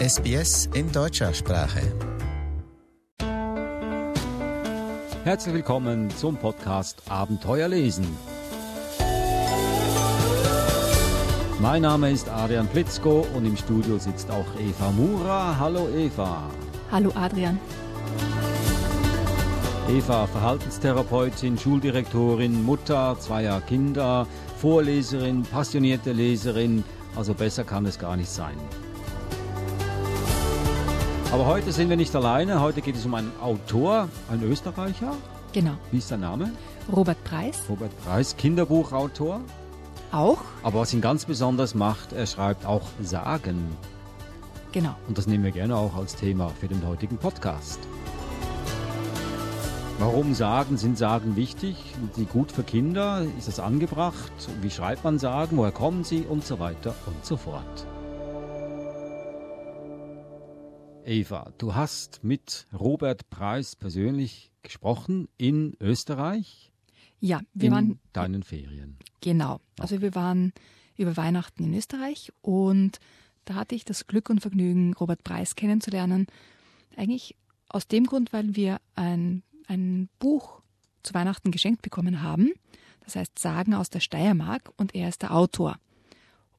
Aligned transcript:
SBS 0.00 0.70
in 0.72 0.90
deutscher 0.92 1.34
Sprache. 1.34 1.82
Herzlich 5.24 5.54
willkommen 5.54 6.08
zum 6.16 6.38
Podcast 6.38 7.02
Abenteuer 7.10 7.68
lesen. 7.68 8.06
Mein 11.60 11.82
Name 11.82 12.12
ist 12.12 12.30
Adrian 12.30 12.66
Plitzko 12.66 13.26
und 13.34 13.44
im 13.44 13.58
Studio 13.58 13.98
sitzt 13.98 14.30
auch 14.30 14.46
Eva 14.58 14.90
Mura. 14.92 15.58
Hallo 15.60 15.86
Eva. 15.94 16.48
Hallo 16.90 17.12
Adrian. 17.14 17.60
Eva, 19.86 20.26
Verhaltenstherapeutin, 20.28 21.58
Schuldirektorin, 21.58 22.64
Mutter 22.64 23.18
zweier 23.20 23.60
Kinder, 23.60 24.26
Vorleserin, 24.56 25.42
passionierte 25.42 26.12
Leserin, 26.12 26.84
also 27.16 27.34
besser 27.34 27.64
kann 27.64 27.84
es 27.84 27.98
gar 27.98 28.16
nicht 28.16 28.30
sein. 28.30 28.56
Aber 31.32 31.46
heute 31.46 31.70
sind 31.70 31.88
wir 31.88 31.96
nicht 31.96 32.14
alleine. 32.16 32.60
Heute 32.60 32.80
geht 32.82 32.96
es 32.96 33.06
um 33.06 33.14
einen 33.14 33.30
Autor, 33.40 34.08
einen 34.28 34.42
Österreicher. 34.42 35.14
Genau. 35.52 35.74
Wie 35.92 35.98
ist 35.98 36.08
sein 36.08 36.20
Name? 36.20 36.50
Robert 36.90 37.22
Preis. 37.22 37.62
Robert 37.68 37.92
Preis, 38.04 38.36
Kinderbuchautor. 38.36 39.40
Auch. 40.10 40.38
Aber 40.64 40.80
was 40.80 40.92
ihn 40.92 41.00
ganz 41.00 41.24
besonders 41.26 41.76
macht, 41.76 42.12
er 42.12 42.26
schreibt 42.26 42.66
auch 42.66 42.82
Sagen. 43.00 43.76
Genau. 44.72 44.96
Und 45.06 45.18
das 45.18 45.28
nehmen 45.28 45.44
wir 45.44 45.52
gerne 45.52 45.76
auch 45.76 45.94
als 45.94 46.16
Thema 46.16 46.50
für 46.60 46.66
den 46.66 46.84
heutigen 46.84 47.16
Podcast. 47.16 47.78
Warum 50.00 50.34
Sagen? 50.34 50.78
Sind 50.78 50.98
Sagen 50.98 51.36
wichtig? 51.36 51.76
Sind 51.94 52.14
sie 52.16 52.24
gut 52.24 52.50
für 52.50 52.64
Kinder? 52.64 53.24
Ist 53.38 53.46
das 53.46 53.60
angebracht? 53.60 54.32
Wie 54.62 54.70
schreibt 54.70 55.04
man 55.04 55.20
Sagen? 55.20 55.58
Woher 55.58 55.70
kommen 55.70 56.02
sie? 56.02 56.22
Und 56.22 56.44
so 56.44 56.58
weiter 56.58 56.92
und 57.06 57.24
so 57.24 57.36
fort. 57.36 57.86
Eva, 61.04 61.52
du 61.58 61.74
hast 61.74 62.22
mit 62.22 62.66
Robert 62.72 63.30
Preis 63.30 63.74
persönlich 63.74 64.50
gesprochen 64.62 65.28
in 65.38 65.74
Österreich. 65.80 66.72
Ja, 67.20 67.40
wir 67.54 67.68
in 67.68 67.72
waren 67.72 68.00
deinen 68.12 68.42
Ferien. 68.42 68.98
genau. 69.20 69.60
Also 69.78 70.00
wir 70.02 70.14
waren 70.14 70.52
über 70.96 71.16
Weihnachten 71.16 71.64
in 71.64 71.74
Österreich 71.74 72.32
und 72.42 72.98
da 73.44 73.54
hatte 73.54 73.74
ich 73.74 73.84
das 73.84 74.06
Glück 74.06 74.30
und 74.30 74.40
Vergnügen, 74.40 74.94
Robert 74.94 75.24
Preis 75.24 75.56
kennenzulernen. 75.56 76.26
Eigentlich 76.96 77.34
aus 77.68 77.88
dem 77.88 78.06
Grund, 78.06 78.32
weil 78.32 78.54
wir 78.54 78.80
ein, 78.94 79.42
ein 79.66 80.08
Buch 80.18 80.60
zu 81.02 81.14
Weihnachten 81.14 81.50
geschenkt 81.50 81.82
bekommen 81.82 82.22
haben. 82.22 82.52
Das 83.04 83.16
heißt 83.16 83.38
Sagen 83.38 83.74
aus 83.74 83.90
der 83.90 84.00
Steiermark 84.00 84.70
und 84.76 84.94
er 84.94 85.08
ist 85.08 85.22
der 85.22 85.34
Autor. 85.34 85.78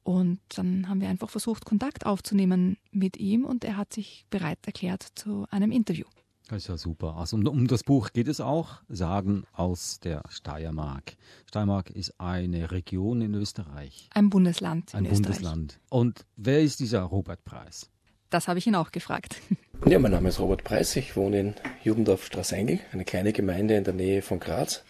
Und 0.04 0.40
dann 0.56 0.88
haben 0.88 1.00
wir 1.00 1.08
einfach 1.08 1.30
versucht, 1.30 1.64
Kontakt 1.64 2.06
aufzunehmen 2.06 2.76
mit 2.90 3.16
ihm 3.16 3.44
und 3.44 3.64
er 3.64 3.76
hat 3.76 3.92
sich 3.92 4.26
bereit 4.30 4.58
erklärt 4.66 5.06
zu 5.14 5.46
einem 5.50 5.70
Interview. 5.70 6.06
Das 6.48 6.64
ist 6.64 6.68
ja 6.68 6.76
super. 6.76 7.16
Also 7.16 7.36
um, 7.36 7.46
um 7.46 7.66
das 7.68 7.84
Buch 7.84 8.10
geht 8.12 8.28
es 8.28 8.40
auch. 8.40 8.82
Sagen 8.88 9.44
aus 9.52 10.00
der 10.00 10.22
Steiermark. 10.28 11.14
Steiermark 11.48 11.90
ist 11.90 12.20
eine 12.20 12.72
Region 12.72 13.22
in 13.22 13.34
Österreich. 13.34 14.08
Ein 14.12 14.28
Bundesland 14.28 14.94
Ein 14.94 15.04
in 15.04 15.12
Österreich. 15.12 15.36
Bundesland. 15.36 15.80
Und 15.88 16.26
wer 16.36 16.60
ist 16.60 16.80
dieser 16.80 17.02
Robert 17.02 17.44
Preis? 17.44 17.88
Das 18.28 18.48
habe 18.48 18.58
ich 18.58 18.66
ihn 18.66 18.74
auch 18.74 18.90
gefragt. 18.92 19.36
Ja, 19.84 19.98
mein 19.98 20.12
Name 20.12 20.28
ist 20.28 20.38
Robert 20.38 20.62
Preis. 20.62 20.94
Ich 20.94 21.16
wohne 21.16 21.40
in 21.40 21.54
Jubendorf 21.82 22.24
Straßengel, 22.24 22.78
eine 22.92 23.04
kleine 23.04 23.32
Gemeinde 23.32 23.74
in 23.74 23.82
der 23.82 23.94
Nähe 23.94 24.22
von 24.22 24.38
Graz. 24.38 24.84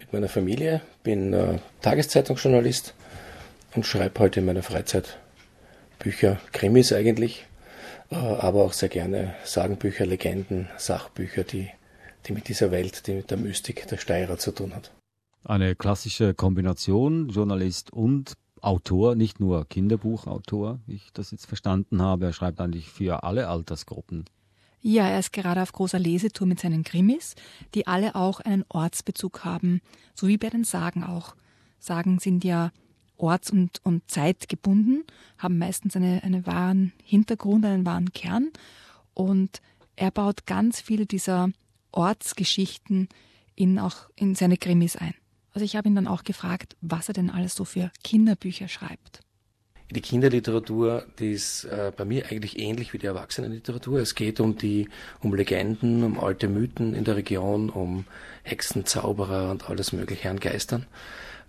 Mit 0.00 0.12
meiner 0.12 0.28
Familie 0.28 0.80
bin 1.04 1.32
äh, 1.32 1.60
Tageszeitungsjournalist 1.82 2.94
und 3.74 3.86
schreibe 3.86 4.20
heute 4.20 4.40
in 4.40 4.46
meiner 4.46 4.62
Freizeit 4.62 5.18
Bücher, 5.98 6.40
Krimis 6.52 6.92
eigentlich, 6.92 7.46
äh, 8.10 8.16
aber 8.16 8.64
auch 8.64 8.72
sehr 8.72 8.88
gerne 8.88 9.34
Sagenbücher, 9.44 10.06
Legenden, 10.06 10.68
Sachbücher, 10.76 11.44
die, 11.44 11.68
die 12.26 12.32
mit 12.32 12.48
dieser 12.48 12.70
Welt, 12.70 13.06
die 13.06 13.14
mit 13.14 13.30
der 13.30 13.38
Mystik 13.38 13.86
der 13.88 13.96
Steirer 13.96 14.38
zu 14.38 14.52
tun 14.52 14.74
hat. 14.74 14.92
Eine 15.44 15.74
klassische 15.74 16.34
Kombination, 16.34 17.28
Journalist 17.28 17.92
und 17.92 18.34
Autor, 18.60 19.14
nicht 19.14 19.40
nur 19.40 19.68
Kinderbuchautor, 19.68 20.80
wie 20.86 20.94
ich 20.94 21.12
das 21.12 21.30
jetzt 21.32 21.46
verstanden 21.46 22.00
habe. 22.00 22.26
Er 22.26 22.32
schreibt 22.32 22.60
eigentlich 22.60 22.88
für 22.88 23.22
alle 23.22 23.48
Altersgruppen. 23.48 24.24
Ja, 24.80 25.06
er 25.06 25.18
ist 25.18 25.32
gerade 25.32 25.62
auf 25.62 25.72
großer 25.72 25.98
Lesetour 25.98 26.46
mit 26.46 26.60
seinen 26.60 26.82
Krimis, 26.82 27.34
die 27.74 27.86
alle 27.86 28.14
auch 28.14 28.40
einen 28.40 28.64
Ortsbezug 28.68 29.44
haben, 29.44 29.80
so 30.14 30.28
wie 30.28 30.38
bei 30.38 30.50
den 30.50 30.64
Sagen 30.64 31.04
auch. 31.04 31.36
Sagen 31.78 32.18
sind 32.18 32.44
ja 32.44 32.70
orts- 33.16 33.50
und, 33.50 33.80
und 33.84 34.10
zeitgebunden, 34.10 35.04
haben 35.38 35.58
meistens 35.58 35.96
eine, 35.96 36.22
einen 36.22 36.46
wahren 36.46 36.92
Hintergrund, 37.02 37.64
einen 37.64 37.86
wahren 37.86 38.12
Kern. 38.12 38.50
Und 39.14 39.60
er 39.96 40.10
baut 40.10 40.46
ganz 40.46 40.80
viele 40.80 41.06
dieser 41.06 41.50
Ortsgeschichten 41.92 43.08
in, 43.54 43.78
auch 43.78 44.08
in 44.16 44.34
seine 44.34 44.56
Krimis 44.56 44.96
ein. 44.96 45.14
Also 45.52 45.64
ich 45.64 45.76
habe 45.76 45.88
ihn 45.88 45.94
dann 45.94 46.08
auch 46.08 46.24
gefragt, 46.24 46.76
was 46.80 47.08
er 47.08 47.14
denn 47.14 47.30
alles 47.30 47.54
so 47.54 47.64
für 47.64 47.92
Kinderbücher 48.02 48.66
schreibt. 48.66 49.20
Die 49.90 50.00
Kinderliteratur, 50.00 51.06
die 51.20 51.32
ist 51.32 51.64
äh, 51.64 51.92
bei 51.96 52.04
mir 52.04 52.26
eigentlich 52.30 52.58
ähnlich 52.58 52.92
wie 52.92 52.98
die 52.98 53.06
Erwachsenenliteratur. 53.06 54.00
Es 54.00 54.16
geht 54.16 54.40
um 54.40 54.56
die, 54.56 54.88
um 55.20 55.34
Legenden, 55.34 56.02
um 56.02 56.18
alte 56.18 56.48
Mythen 56.48 56.94
in 56.94 57.04
der 57.04 57.14
Region, 57.14 57.70
um 57.70 58.06
Hexen, 58.42 58.86
Zauberer 58.86 59.50
und 59.50 59.70
alles 59.70 59.92
Mögliche 59.92 60.30
an 60.30 60.40
Geistern. 60.40 60.86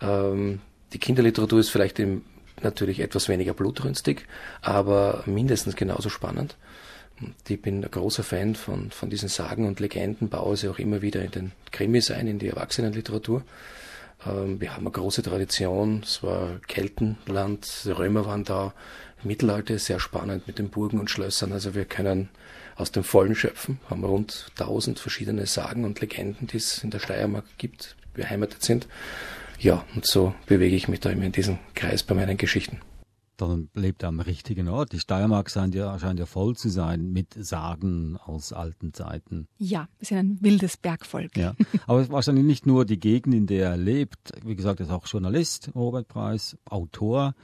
Ähm, 0.02 0.60
die 0.94 1.00
Kinderliteratur 1.00 1.60
ist 1.60 1.70
vielleicht 1.70 2.00
im, 2.00 2.24
natürlich 2.62 3.00
etwas 3.00 3.30
weniger 3.30 3.54
blutrünstig, 3.54 4.26
aber 4.62 5.24
mindestens 5.26 5.76
genauso 5.76 6.10
spannend. 6.10 6.56
Ich 7.48 7.62
bin 7.62 7.84
ein 7.84 7.90
großer 7.90 8.24
Fan 8.24 8.56
von, 8.56 8.92
von 8.92 9.10
diesen 9.10 9.30
Sagen 9.30 9.68
und 9.68 9.80
Legenden, 9.80 10.30
baue 10.30 10.58
sie 10.58 10.68
auch 10.68 10.80
immer 10.80 11.02
wieder 11.02 11.24
in 11.24 11.32
den 11.32 11.52
Krimis 11.72 12.12
ein, 12.12 12.28
in 12.28 12.40
die 12.40 12.50
Erwachsenenliteratur. 12.50 13.44
Ähm, 14.26 14.60
Wir 14.60 14.74
haben 14.74 14.84
eine 14.86 14.92
große 14.92 15.24
Tradition, 15.24 16.02
es 16.04 16.24
war 16.24 16.60
Keltenland, 16.68 17.68
die 17.86 17.92
Römer 17.92 18.26
waren 18.26 18.44
da, 18.44 18.74
Mittelalter 19.24 19.74
ist 19.76 19.86
sehr 19.86 20.00
spannend 20.00 20.46
mit 20.46 20.60
den 20.60 20.70
Burgen 20.70 21.00
und 21.00 21.10
Schlössern, 21.10 21.52
also 21.52 21.74
wir 21.74 21.86
können 21.86 22.30
aus 22.76 22.92
dem 22.92 23.04
Vollen 23.04 23.36
schöpfen, 23.36 23.80
haben 23.90 24.04
rund 24.04 24.48
1000 24.60 25.00
verschiedene 25.00 25.46
Sagen 25.46 25.86
und 25.86 26.02
Legenden, 26.02 26.48
die 26.48 26.58
es 26.58 26.84
in 26.84 26.92
der 26.92 27.00
Steiermark 27.00 27.46
gibt, 27.58 27.96
beheimatet 28.14 28.64
sind. 28.64 28.88
Ja, 29.60 29.84
und 29.96 30.06
so 30.06 30.34
bewege 30.48 30.76
ich 30.76 30.88
mich 30.88 31.00
da 31.00 31.10
immer 31.10 31.24
in 31.24 31.32
diesem 31.32 31.58
Kreis 31.74 32.04
bei 32.04 32.16
meinen 32.16 32.38
Geschichten. 32.38 32.80
Dann 33.38 33.70
lebt 33.74 34.04
er 34.04 34.10
am 34.10 34.22
richtigen 34.22 34.70
Ort. 34.70 34.94
Die 34.94 35.00
Steiermark 35.00 35.50
scheint 35.52 35.76
ja, 35.76 36.00
scheint 36.00 36.20
ja 36.20 36.26
voll 36.26 36.56
zu 36.56 36.70
sein 36.70 37.12
mit 37.12 37.34
Sagen 37.38 38.18
aus 38.18 38.54
alten 38.54 38.94
Zeiten. 38.94 39.48
Ja, 39.58 39.90
wir 40.00 40.06
sind 40.06 40.18
ein 40.18 40.38
wildes 40.42 40.78
Bergvolk. 40.78 41.36
Ja. 41.36 41.54
Aber 41.86 42.08
wahrscheinlich 42.10 42.46
nicht 42.46 42.66
nur 42.66 42.86
die 42.86 43.00
Gegend, 43.00 43.34
in 43.34 43.46
der 43.46 43.72
er 43.72 43.78
lebt. 43.78 44.32
Wie 44.46 44.56
gesagt, 44.56 44.80
er 44.80 44.86
ist 44.86 44.92
auch 44.92 45.06
Journalist, 45.06 45.72
Robert 45.76 46.08
Preis, 46.08 46.58
Autor, 46.66 47.36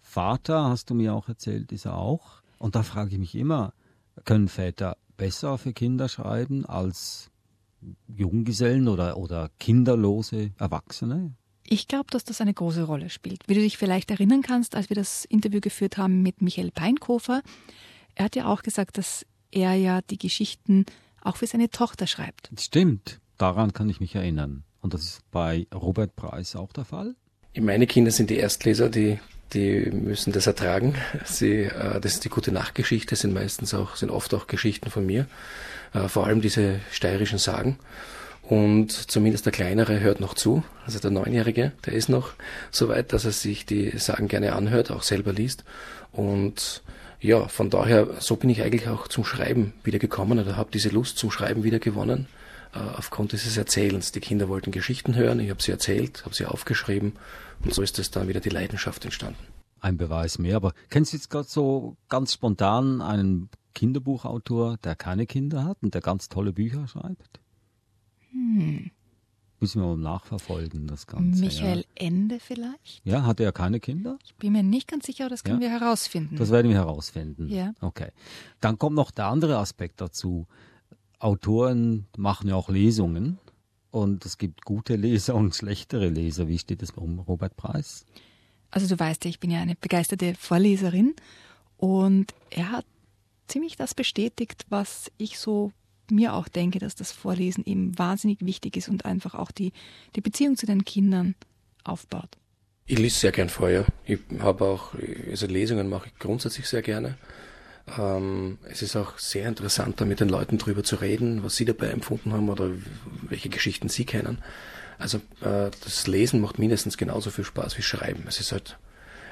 Vater, 0.00 0.70
hast 0.70 0.88
du 0.88 0.94
mir 0.94 1.12
auch 1.14 1.28
erzählt, 1.28 1.70
ist 1.72 1.84
er 1.84 1.98
auch. 1.98 2.40
Und 2.58 2.74
da 2.74 2.82
frage 2.82 3.10
ich 3.10 3.18
mich 3.18 3.34
immer, 3.34 3.74
können 4.24 4.48
Väter 4.48 4.96
besser 5.18 5.58
für 5.58 5.74
Kinder 5.74 6.08
schreiben 6.08 6.64
als 6.64 7.30
Junggesellen 8.08 8.88
oder, 8.88 9.18
oder 9.18 9.50
kinderlose 9.58 10.52
Erwachsene? 10.58 11.34
Ich 11.68 11.88
glaube, 11.88 12.06
dass 12.10 12.24
das 12.24 12.40
eine 12.40 12.54
große 12.54 12.84
Rolle 12.84 13.10
spielt. 13.10 13.42
Wie 13.46 13.54
du 13.54 13.60
dich 13.60 13.76
vielleicht 13.76 14.10
erinnern 14.10 14.42
kannst, 14.42 14.74
als 14.74 14.88
wir 14.88 14.94
das 14.94 15.24
Interview 15.24 15.60
geführt 15.60 15.98
haben 15.98 16.22
mit 16.22 16.42
Michael 16.42 16.70
Peinkofer, 16.70 17.42
er 18.14 18.24
hat 18.24 18.36
ja 18.36 18.46
auch 18.46 18.62
gesagt, 18.62 18.98
dass 18.98 19.26
er 19.50 19.74
ja 19.74 20.00
die 20.02 20.18
Geschichten 20.18 20.86
auch 21.22 21.36
für 21.36 21.46
seine 21.46 21.70
Tochter 21.70 22.06
schreibt. 22.06 22.50
Stimmt, 22.58 23.20
daran 23.36 23.72
kann 23.72 23.88
ich 23.88 24.00
mich 24.00 24.14
erinnern. 24.14 24.64
Und 24.80 24.94
das 24.94 25.02
ist 25.02 25.30
bei 25.32 25.66
Robert 25.74 26.14
Preis 26.14 26.54
auch 26.54 26.72
der 26.72 26.84
Fall? 26.84 27.16
Meine 27.58 27.86
Kinder 27.86 28.10
sind 28.10 28.30
die 28.30 28.36
Erstleser, 28.36 28.88
die, 28.88 29.18
die 29.52 29.90
müssen 29.90 30.32
das 30.32 30.46
ertragen. 30.46 30.94
Sie, 31.24 31.62
äh, 31.64 32.00
das 32.00 32.14
ist 32.14 32.24
die 32.24 32.28
gute 32.28 32.52
Nachtgeschichte, 32.52 33.16
sind 33.16 33.34
meistens 33.34 33.74
auch, 33.74 33.96
sind 33.96 34.10
oft 34.10 34.32
auch 34.34 34.46
Geschichten 34.46 34.90
von 34.90 35.04
mir. 35.04 35.26
Äh, 35.94 36.08
vor 36.08 36.26
allem 36.26 36.40
diese 36.40 36.80
steirischen 36.92 37.38
Sagen. 37.38 37.78
Und 38.48 38.92
zumindest 38.92 39.44
der 39.44 39.52
Kleinere 39.52 39.98
hört 39.98 40.20
noch 40.20 40.34
zu. 40.34 40.62
Also 40.84 41.00
der 41.00 41.10
Neunjährige, 41.10 41.72
der 41.84 41.94
ist 41.94 42.08
noch 42.08 42.30
so 42.70 42.88
weit, 42.88 43.12
dass 43.12 43.24
er 43.24 43.32
sich 43.32 43.66
die 43.66 43.98
Sagen 43.98 44.28
gerne 44.28 44.54
anhört, 44.54 44.92
auch 44.92 45.02
selber 45.02 45.32
liest. 45.32 45.64
Und 46.12 46.82
ja, 47.20 47.48
von 47.48 47.70
daher, 47.70 48.08
so 48.20 48.36
bin 48.36 48.50
ich 48.50 48.62
eigentlich 48.62 48.88
auch 48.88 49.08
zum 49.08 49.24
Schreiben 49.24 49.72
wieder 49.82 49.98
gekommen 49.98 50.38
oder 50.38 50.56
habe 50.56 50.70
diese 50.72 50.90
Lust 50.90 51.18
zum 51.18 51.32
Schreiben 51.32 51.64
wieder 51.64 51.80
gewonnen 51.80 52.28
äh, 52.72 52.78
aufgrund 52.78 53.32
dieses 53.32 53.56
Erzählens. 53.56 54.12
Die 54.12 54.20
Kinder 54.20 54.48
wollten 54.48 54.70
Geschichten 54.70 55.16
hören, 55.16 55.40
ich 55.40 55.50
habe 55.50 55.62
sie 55.62 55.72
erzählt, 55.72 56.24
habe 56.24 56.34
sie 56.34 56.46
aufgeschrieben 56.46 57.14
und 57.64 57.74
so 57.74 57.82
ist 57.82 57.98
es 57.98 58.12
dann 58.12 58.28
wieder 58.28 58.40
die 58.40 58.50
Leidenschaft 58.50 59.04
entstanden. 59.04 59.40
Ein 59.80 59.96
Beweis 59.96 60.38
mehr. 60.38 60.56
Aber 60.56 60.72
kennst 60.88 61.12
du 61.12 61.16
jetzt 61.16 61.30
gerade 61.30 61.48
so 61.48 61.96
ganz 62.08 62.32
spontan 62.32 63.02
einen 63.02 63.50
Kinderbuchautor, 63.74 64.76
der 64.78 64.94
keine 64.94 65.26
Kinder 65.26 65.64
hat 65.64 65.78
und 65.82 65.94
der 65.94 66.00
ganz 66.00 66.28
tolle 66.28 66.52
Bücher 66.52 66.86
schreibt? 66.86 67.40
Hm. 68.36 68.90
Müssen 69.58 69.80
wir 69.80 69.88
mal 69.88 69.96
nachverfolgen, 69.96 70.86
das 70.86 71.06
Ganze. 71.06 71.40
Michael 71.40 71.78
ja. 71.78 71.84
Ende 71.94 72.38
vielleicht? 72.40 73.00
Ja, 73.04 73.24
hatte 73.24 73.42
er 73.42 73.52
keine 73.52 73.80
Kinder? 73.80 74.18
Ich 74.22 74.34
bin 74.34 74.52
mir 74.52 74.62
nicht 74.62 74.86
ganz 74.86 75.06
sicher, 75.06 75.24
aber 75.24 75.30
das 75.30 75.44
können 75.44 75.62
Ja. 75.62 75.70
wir 75.70 75.80
herausfinden. 75.80 76.36
Das 76.36 76.50
werden 76.50 76.68
wir 76.68 76.76
herausfinden. 76.76 77.48
Ja. 77.48 77.72
Okay. 77.80 78.10
Dann 78.60 78.78
kommt 78.78 78.96
noch 78.96 79.10
der 79.10 79.26
andere 79.26 79.56
Aspekt 79.56 80.02
dazu. 80.02 80.46
Autoren 81.18 82.06
machen 82.18 82.48
ja 82.48 82.54
auch 82.54 82.68
Lesungen 82.68 83.38
und 83.90 84.26
es 84.26 84.36
gibt 84.36 84.66
gute 84.66 84.96
Leser 84.96 85.34
und 85.34 85.54
schlechtere 85.54 86.10
Leser. 86.10 86.48
Wie 86.48 86.58
steht 86.58 86.82
es 86.82 86.90
um 86.90 87.20
Robert 87.20 87.56
Preis? 87.56 88.04
Also 88.70 88.86
du 88.94 89.00
weißt 89.00 89.24
ja, 89.24 89.30
ich 89.30 89.40
bin 89.40 89.50
ja 89.50 89.60
eine 89.60 89.74
begeisterte 89.76 90.34
Vorleserin 90.34 91.14
und 91.78 92.34
er 92.50 92.72
hat 92.72 92.84
ziemlich 93.48 93.76
das 93.76 93.94
bestätigt, 93.94 94.66
was 94.68 95.10
ich 95.16 95.38
so 95.38 95.72
mir 96.10 96.34
auch 96.34 96.48
denke, 96.48 96.78
dass 96.78 96.94
das 96.94 97.12
Vorlesen 97.12 97.64
eben 97.64 97.98
wahnsinnig 97.98 98.44
wichtig 98.44 98.76
ist 98.76 98.88
und 98.88 99.04
einfach 99.04 99.34
auch 99.34 99.50
die, 99.50 99.72
die 100.14 100.20
Beziehung 100.20 100.56
zu 100.56 100.66
den 100.66 100.84
Kindern 100.84 101.34
aufbaut. 101.84 102.30
Ich 102.86 102.98
lese 102.98 103.18
sehr 103.18 103.32
gern 103.32 103.48
vor, 103.48 103.68
ja. 103.68 103.84
Ich 104.04 104.20
habe 104.38 104.64
auch, 104.64 104.94
also 105.28 105.46
Lesungen 105.46 105.88
mache 105.88 106.08
ich 106.08 106.18
grundsätzlich 106.18 106.68
sehr 106.68 106.82
gerne. 106.82 107.16
Ähm, 107.98 108.58
es 108.68 108.82
ist 108.82 108.96
auch 108.96 109.18
sehr 109.18 109.48
interessant, 109.48 110.00
da 110.00 110.04
mit 110.04 110.20
den 110.20 110.28
Leuten 110.28 110.58
drüber 110.58 110.84
zu 110.84 110.96
reden, 110.96 111.42
was 111.42 111.56
sie 111.56 111.64
dabei 111.64 111.88
empfunden 111.88 112.32
haben 112.32 112.48
oder 112.48 112.70
welche 113.28 113.48
Geschichten 113.48 113.88
sie 113.88 114.04
kennen. 114.04 114.38
Also 114.98 115.18
äh, 115.40 115.70
das 115.82 116.06
Lesen 116.06 116.40
macht 116.40 116.58
mindestens 116.58 116.96
genauso 116.96 117.30
viel 117.30 117.44
Spaß 117.44 117.76
wie 117.78 117.82
Schreiben. 117.82 118.24
Es 118.28 118.40
ist 118.40 118.52
halt 118.52 118.78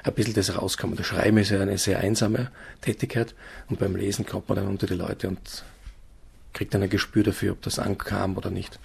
ein 0.03 0.13
bisschen 0.13 0.35
das 0.35 0.55
Rauskommen. 0.55 0.95
Das 0.95 1.07
Schreiben 1.07 1.37
ist 1.37 1.49
ja 1.49 1.61
eine 1.61 1.77
sehr 1.77 1.99
einsame 1.99 2.51
Tätigkeit 2.81 3.35
und 3.69 3.79
beim 3.79 3.95
Lesen 3.95 4.25
kommt 4.25 4.47
man 4.47 4.57
dann 4.57 4.67
unter 4.67 4.87
die 4.87 4.93
Leute 4.93 5.27
und 5.27 5.63
kriegt 6.55 6.73
dann 6.73 6.81
ein 6.81 6.89
Gespür 6.89 7.23
dafür, 7.23 7.51
ob 7.51 7.61
das 7.61 7.77
ankam 7.77 8.37
oder 8.37 8.49
nicht. 8.49 8.79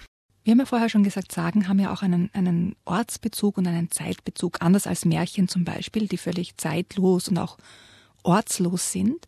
Wir 0.44 0.52
haben 0.52 0.58
ja 0.58 0.66
vorher 0.66 0.88
schon 0.88 1.04
gesagt, 1.04 1.32
Sagen 1.32 1.68
haben 1.68 1.78
ja 1.78 1.92
auch 1.92 2.02
einen, 2.02 2.30
einen 2.32 2.76
Ortsbezug 2.84 3.56
und 3.58 3.66
einen 3.66 3.90
Zeitbezug, 3.90 4.58
anders 4.60 4.86
als 4.86 5.04
Märchen 5.04 5.48
zum 5.48 5.64
Beispiel, 5.64 6.08
die 6.08 6.16
völlig 6.16 6.56
zeitlos 6.56 7.28
und 7.28 7.38
auch 7.38 7.56
ortslos 8.22 8.90
sind. 8.90 9.26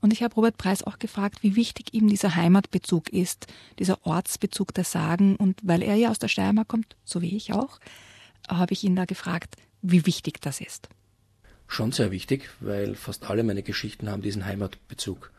Und 0.00 0.12
ich 0.12 0.22
habe 0.22 0.34
Robert 0.34 0.58
Preis 0.58 0.82
auch 0.82 0.98
gefragt, 0.98 1.42
wie 1.42 1.56
wichtig 1.56 1.94
ihm 1.94 2.08
dieser 2.08 2.34
Heimatbezug 2.34 3.08
ist, 3.10 3.46
dieser 3.78 4.04
Ortsbezug 4.06 4.74
der 4.74 4.84
Sagen. 4.84 5.36
Und 5.36 5.60
weil 5.62 5.82
er 5.82 5.94
ja 5.94 6.10
aus 6.10 6.18
der 6.18 6.28
Steiermark 6.28 6.68
kommt, 6.68 6.96
so 7.04 7.22
wie 7.22 7.36
ich 7.36 7.52
auch, 7.52 7.78
habe 8.48 8.72
ich 8.72 8.84
ihn 8.84 8.96
da 8.96 9.04
gefragt, 9.04 9.56
wie 9.80 10.04
wichtig 10.06 10.40
das 10.40 10.60
ist. 10.60 10.88
Schon 11.68 11.92
sehr 11.92 12.10
wichtig, 12.10 12.50
weil 12.60 12.94
fast 12.94 13.30
alle 13.30 13.44
meine 13.44 13.62
Geschichten 13.62 14.10
haben 14.10 14.22
diesen 14.22 14.44
Heimatbezug. 14.44 15.30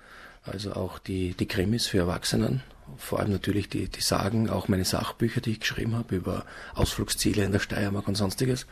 Also 0.45 0.74
auch 0.74 1.00
die, 1.00 1.33
die 1.33 1.47
Krimis 1.47 1.88
für 1.88 1.97
Erwachsenen, 1.97 2.62
vor 2.97 3.19
allem 3.19 3.31
natürlich 3.31 3.68
die, 3.68 3.88
die 3.88 4.01
Sagen, 4.01 4.50
auch 4.50 4.68
meine 4.68 4.86
Sachbücher, 4.86 5.42
die 5.42 5.51
ich 5.51 5.59
geschrieben 5.59 5.95
habe 5.95 6.15
über 6.15 6.45
Ausflugsziele 6.75 7.44
in 7.44 7.51
der 7.51 7.59
Steiermark 7.59 8.07
und 8.07 8.15
sonstiges. 8.15 8.68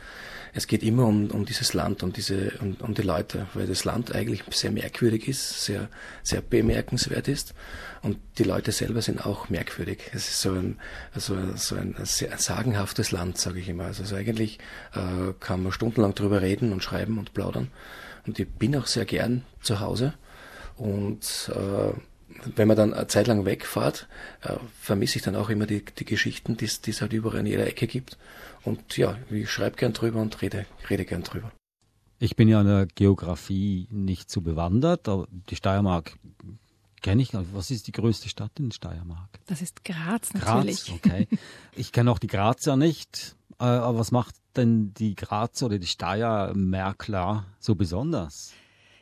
Es 0.52 0.68
geht 0.68 0.84
immer 0.84 1.06
um, 1.06 1.30
um 1.30 1.44
dieses 1.44 1.74
Land, 1.74 2.04
um 2.04 2.12
diese, 2.12 2.52
um, 2.60 2.76
um 2.80 2.94
die 2.94 3.02
Leute, 3.02 3.48
weil 3.54 3.66
das 3.66 3.84
Land 3.84 4.14
eigentlich 4.14 4.44
sehr 4.50 4.70
merkwürdig 4.70 5.26
ist, 5.26 5.64
sehr, 5.64 5.88
sehr 6.22 6.40
bemerkenswert 6.42 7.26
ist. 7.26 7.54
Und 8.02 8.18
die 8.38 8.44
Leute 8.44 8.70
selber 8.70 9.02
sind 9.02 9.26
auch 9.26 9.48
merkwürdig. 9.48 10.10
Es 10.12 10.28
ist 10.28 10.40
so 10.42 10.52
ein, 10.52 10.78
also 11.12 11.36
so 11.56 11.74
ein 11.74 11.96
sehr 12.04 12.38
sagenhaftes 12.38 13.10
Land, 13.10 13.38
sage 13.38 13.58
ich 13.58 13.68
immer. 13.68 13.84
Also, 13.84 14.02
also 14.02 14.14
eigentlich 14.14 14.58
äh, 14.94 15.32
kann 15.40 15.62
man 15.62 15.72
stundenlang 15.72 16.14
drüber 16.14 16.40
reden 16.40 16.72
und 16.72 16.84
schreiben 16.84 17.18
und 17.18 17.34
plaudern. 17.34 17.68
Und 18.26 18.38
ich 18.38 18.48
bin 18.48 18.76
auch 18.76 18.86
sehr 18.86 19.04
gern 19.04 19.42
zu 19.60 19.80
Hause. 19.80 20.14
Und 20.76 21.50
äh, 21.54 21.92
wenn 22.56 22.68
man 22.68 22.76
dann 22.76 22.94
eine 22.94 23.06
Zeit 23.06 23.26
lang 23.26 23.44
wegfährt, 23.44 24.08
äh, 24.42 24.56
vermisse 24.80 25.18
ich 25.18 25.24
dann 25.24 25.36
auch 25.36 25.50
immer 25.50 25.66
die, 25.66 25.84
die 25.84 26.04
Geschichten, 26.04 26.56
die 26.56 26.64
es 26.64 27.00
halt 27.00 27.12
überall 27.12 27.40
in 27.40 27.46
jeder 27.46 27.66
Ecke 27.66 27.86
gibt. 27.86 28.18
Und 28.64 28.96
ja, 28.96 29.16
ich 29.30 29.50
schreibe 29.50 29.76
gern 29.76 29.92
drüber 29.92 30.20
und 30.20 30.40
rede, 30.42 30.66
rede 30.88 31.04
gern 31.04 31.22
drüber. 31.22 31.52
Ich 32.18 32.36
bin 32.36 32.48
ja 32.48 32.60
in 32.60 32.66
der 32.66 32.86
Geografie 32.86 33.86
nicht 33.90 34.30
so 34.30 34.40
bewandert, 34.40 35.08
aber 35.08 35.26
die 35.30 35.56
Steiermark 35.56 36.16
kenne 37.02 37.22
ich. 37.22 37.30
Was 37.52 37.70
ist 37.70 37.86
die 37.86 37.92
größte 37.92 38.28
Stadt 38.28 38.52
in 38.58 38.72
Steiermark? 38.72 39.28
Das 39.46 39.60
ist 39.60 39.84
Graz 39.84 40.32
natürlich. 40.32 40.86
Graz, 40.86 40.96
okay. 40.96 41.28
Ich 41.76 41.92
kenne 41.92 42.10
auch 42.10 42.18
die 42.18 42.28
Grazer 42.28 42.76
nicht. 42.76 43.36
Äh, 43.58 43.64
aber 43.64 43.98
was 43.98 44.10
macht 44.10 44.34
denn 44.56 44.94
die 44.94 45.14
Grazer 45.14 45.66
oder 45.66 45.78
die 45.78 45.86
Steiermärkler 45.86 47.44
so 47.58 47.74
besonders? 47.74 48.52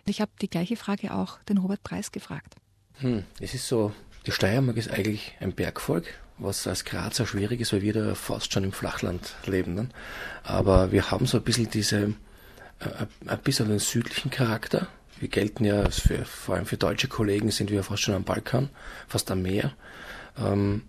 Ich 0.04 0.20
habe 0.20 0.32
die 0.40 0.50
gleiche 0.50 0.76
Frage 0.76 1.14
auch 1.14 1.38
den 1.48 1.58
Robert 1.58 1.82
Preis 1.82 2.12
gefragt. 2.12 2.56
Hm, 2.98 3.24
es 3.40 3.54
ist 3.54 3.68
so, 3.68 3.92
die 4.26 4.32
Steiermark 4.32 4.76
ist 4.76 4.90
eigentlich 4.90 5.34
ein 5.40 5.52
Bergvolk, 5.52 6.06
was 6.38 6.66
als 6.66 6.84
Grazer 6.84 7.26
schwierig 7.26 7.60
ist, 7.60 7.72
weil 7.72 7.82
wir 7.82 7.92
da 7.92 8.14
fast 8.14 8.52
schon 8.52 8.64
im 8.64 8.72
Flachland 8.72 9.34
leben. 9.46 9.74
Ne? 9.74 9.88
Aber 10.42 10.92
wir 10.92 11.10
haben 11.10 11.26
so 11.26 11.38
ein 11.38 11.44
bisschen 11.44 11.70
diese, 11.70 12.14
äh, 12.80 13.06
ein 13.26 13.38
bisschen 13.42 13.66
einen 13.66 13.78
südlichen 13.78 14.30
Charakter. 14.30 14.88
Wir 15.20 15.28
gelten 15.28 15.64
ja, 15.64 15.88
für, 15.88 16.24
vor 16.24 16.56
allem 16.56 16.66
für 16.66 16.76
deutsche 16.76 17.06
Kollegen 17.06 17.50
sind 17.52 17.70
wir 17.70 17.84
fast 17.84 18.02
schon 18.02 18.14
am 18.14 18.24
Balkan, 18.24 18.70
fast 19.06 19.30
am 19.30 19.42
Meer. 19.42 19.72
Ähm, 20.36 20.82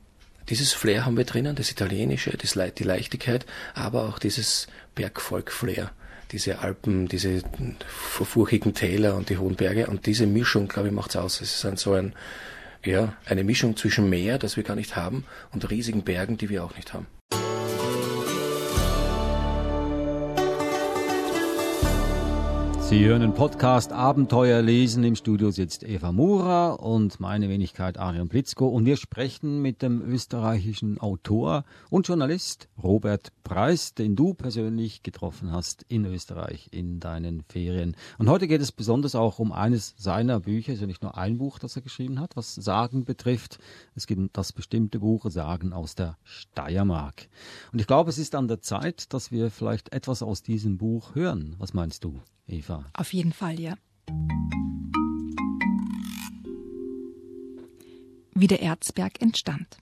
dieses 0.49 0.73
Flair 0.73 1.05
haben 1.05 1.17
wir 1.17 1.25
drinnen, 1.25 1.55
das 1.55 1.71
Italienische, 1.71 2.31
das 2.31 2.55
Le 2.55 2.71
die 2.71 2.83
Leichtigkeit, 2.83 3.45
aber 3.75 4.03
auch 4.09 4.19
dieses 4.19 4.67
Bergvolk-Flair 4.95 5.91
diese 6.33 6.59
Alpen, 6.59 7.07
diese 7.07 7.41
furchigen 7.87 8.73
Täler 8.73 9.15
und 9.15 9.29
die 9.29 9.37
hohen 9.37 9.55
Berge. 9.55 9.87
Und 9.87 10.07
diese 10.07 10.27
Mischung, 10.27 10.67
glaube 10.67 10.89
ich, 10.89 10.93
macht's 10.93 11.15
aus. 11.15 11.39
Es 11.39 11.55
ist 11.55 11.65
ein, 11.65 11.77
so 11.77 11.93
ein, 11.93 12.13
ja, 12.83 13.15
eine 13.25 13.43
Mischung 13.43 13.77
zwischen 13.77 14.09
Meer, 14.09 14.39
das 14.39 14.57
wir 14.57 14.63
gar 14.63 14.75
nicht 14.75 14.95
haben, 14.95 15.25
und 15.53 15.69
riesigen 15.69 16.01
Bergen, 16.01 16.37
die 16.37 16.49
wir 16.49 16.63
auch 16.63 16.75
nicht 16.75 16.93
haben. 16.93 17.07
Sie 22.93 23.05
hören 23.05 23.21
den 23.21 23.33
Podcast 23.33 23.91
Abenteuer 23.91 24.61
lesen. 24.61 25.03
Im 25.03 25.15
Studio 25.15 25.49
sitzt 25.49 25.81
Eva 25.81 26.11
Mura 26.11 26.73
und 26.73 27.19
meine 27.19 27.49
Wenigkeit 27.49 27.97
Arian 27.97 28.27
Blitzko. 28.27 28.67
Und 28.67 28.85
wir 28.85 28.97
sprechen 28.97 29.63
mit 29.63 29.81
dem 29.81 30.03
österreichischen 30.03 30.99
Autor 30.99 31.65
und 31.89 32.07
Journalist 32.07 32.69
Robert 32.83 33.33
Preis, 33.43 33.95
den 33.95 34.15
du 34.15 34.35
persönlich 34.35 35.01
getroffen 35.01 35.51
hast 35.51 35.87
in 35.89 36.05
Österreich 36.05 36.69
in 36.71 36.99
deinen 36.99 37.41
Ferien. 37.41 37.95
Und 38.19 38.29
heute 38.29 38.47
geht 38.47 38.61
es 38.61 38.71
besonders 38.71 39.15
auch 39.15 39.39
um 39.39 39.51
eines 39.51 39.95
seiner 39.97 40.41
Bücher. 40.41 40.73
Ja 40.73 40.85
nicht 40.85 41.01
nur 41.01 41.17
ein 41.17 41.39
Buch, 41.39 41.57
das 41.57 41.75
er 41.75 41.81
geschrieben 41.81 42.19
hat, 42.19 42.35
was 42.35 42.53
Sagen 42.53 43.05
betrifft. 43.05 43.57
Es 43.95 44.05
gibt 44.05 44.37
das 44.37 44.53
bestimmte 44.53 44.99
Buch 44.99 45.31
Sagen 45.31 45.73
aus 45.73 45.95
der 45.95 46.15
Steiermark. 46.23 47.27
Und 47.71 47.79
ich 47.79 47.87
glaube, 47.87 48.11
es 48.11 48.19
ist 48.19 48.35
an 48.35 48.47
der 48.47 48.61
Zeit, 48.61 49.11
dass 49.15 49.31
wir 49.31 49.49
vielleicht 49.49 49.91
etwas 49.93 50.21
aus 50.21 50.43
diesem 50.43 50.77
Buch 50.77 51.15
hören. 51.15 51.55
Was 51.57 51.73
meinst 51.73 52.03
du? 52.03 52.21
Eva. 52.47 52.82
Auf 52.91 53.13
jeden 53.13 53.33
Fall, 53.33 53.59
ja. 53.59 53.75
Wie 58.33 58.47
der 58.47 58.61
Erzberg 58.61 59.21
entstand. 59.21 59.77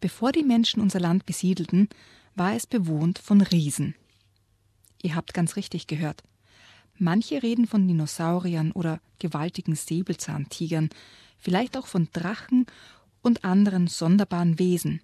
Bevor 0.00 0.32
die 0.32 0.44
Menschen 0.44 0.80
unser 0.80 1.00
Land 1.00 1.26
besiedelten, 1.26 1.88
war 2.34 2.54
es 2.54 2.66
bewohnt 2.66 3.18
von 3.18 3.40
Riesen. 3.40 3.94
Ihr 5.02 5.14
habt 5.14 5.34
ganz 5.34 5.56
richtig 5.56 5.86
gehört. 5.86 6.22
Manche 6.96 7.42
reden 7.42 7.66
von 7.66 7.86
Dinosauriern 7.86 8.72
oder 8.72 9.00
gewaltigen 9.18 9.74
Säbelzahntigern, 9.74 10.90
vielleicht 11.38 11.76
auch 11.76 11.86
von 11.86 12.08
Drachen 12.12 12.66
und 13.22 13.44
anderen 13.44 13.86
sonderbaren 13.86 14.58
Wesen. 14.58 15.00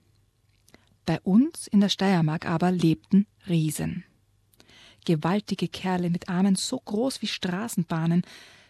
Bei 1.06 1.20
uns 1.20 1.66
in 1.66 1.80
der 1.80 1.88
Steiermark 1.88 2.46
aber 2.46 2.72
lebten 2.72 3.26
Riesen. 3.48 4.04
Gewaltige 5.04 5.68
Kerle 5.68 6.10
mit 6.10 6.28
Armen 6.28 6.56
so 6.56 6.78
groß 6.78 7.22
wie 7.22 7.26
Straßenbahnen 7.26 8.22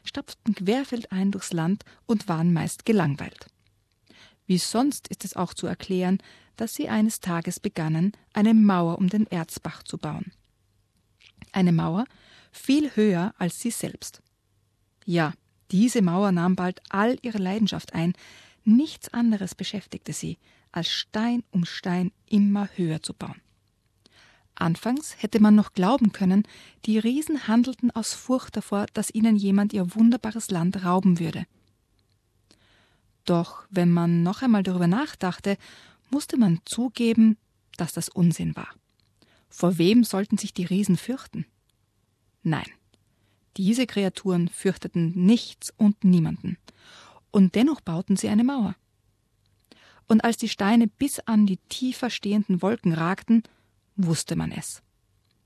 stapften 0.05 0.55
querfeldein 0.55 1.31
durchs 1.31 1.53
Land 1.53 1.85
und 2.07 2.29
waren 2.29 2.53
meist 2.53 2.85
gelangweilt. 2.85 3.47
Wie 4.47 4.59
sonst 4.59 5.09
ist 5.09 5.25
es 5.25 5.35
auch 5.35 5.55
zu 5.55 5.67
erklären, 5.67 6.19
dass 6.57 6.75
sie 6.75 6.89
eines 6.89 7.21
Tages 7.21 7.59
begannen, 7.59 8.13
eine 8.33 8.55
Mauer 8.55 8.99
um 8.99 9.09
den 9.09 9.27
Erzbach 9.27 9.83
zu 9.83 9.99
bauen. 9.99 10.33
Eine 11.53 11.73
Mauer 11.73 12.05
viel 12.53 12.95
höher 12.95 13.35
als 13.39 13.61
sie 13.61 13.71
selbst. 13.71 14.23
Ja, 15.05 15.33
diese 15.71 16.03
Mauer 16.03 16.33
nahm 16.33 16.57
bald 16.57 16.81
all 16.91 17.17
ihre 17.23 17.39
Leidenschaft 17.39 17.95
ein, 17.95 18.13
nichts 18.65 19.13
anderes 19.13 19.55
beschäftigte 19.55 20.13
sie, 20.13 20.39
als 20.73 20.89
Stein 20.89 21.43
um 21.51 21.65
Stein 21.65 22.13
immer 22.27 22.69
höher 22.77 23.03
zu 23.03 23.15
bauen. 23.15 23.41
Anfangs 24.57 25.17
hätte 25.19 25.41
man 25.41 25.55
noch 25.55 25.73
glauben 25.73 26.13
können, 26.13 26.47
die 26.87 26.99
Riesen 26.99 27.49
handelten 27.49 27.91
aus 27.91 28.15
Furcht 28.15 28.57
davor, 28.57 28.87
dass 28.95 29.13
ihnen 29.13 29.37
jemand 29.37 29.73
ihr 29.73 29.95
wunderbares 29.95 30.51
Land 30.51 30.85
rauben 30.85 31.19
würde. 31.19 31.47
Doch 33.25 33.65
wenn 33.71 33.91
man 33.91 34.23
noch 34.23 34.43
einmal 34.43 34.63
darüber 34.63 34.87
nachdachte, 34.87 35.57
musste 36.11 36.37
man 36.37 36.61
zugeben, 36.65 37.37
dass 37.77 37.93
das 37.93 38.09
Unsinn 38.09 38.55
war. 38.55 38.69
Vor 39.49 39.79
wem 39.79 40.05
sollten 40.05 40.39
sich 40.39 40.53
die 40.53 40.65
Riesen 40.65 40.97
fürchten? 40.97 41.47
Nein, 42.43 42.67
diese 43.57 43.87
Kreaturen 43.87 44.49
fürchteten 44.49 45.13
nichts 45.15 45.73
und 45.77 46.05
niemanden. 46.05 46.59
Und 47.31 47.55
dennoch 47.55 47.81
bauten 47.81 48.17
sie 48.17 48.29
eine 48.29 48.45
Mauer. 48.45 48.77
und 50.07 50.23
als 50.23 50.37
die 50.37 50.51
Steine 50.51 50.87
bis 50.87 51.19
an 51.21 51.47
die 51.47 51.57
tiefer 51.69 52.11
stehenden 52.11 52.61
Wolken 52.61 52.93
ragten, 52.93 53.43
wusste 53.97 54.37
man 54.37 54.53
es. 54.53 54.83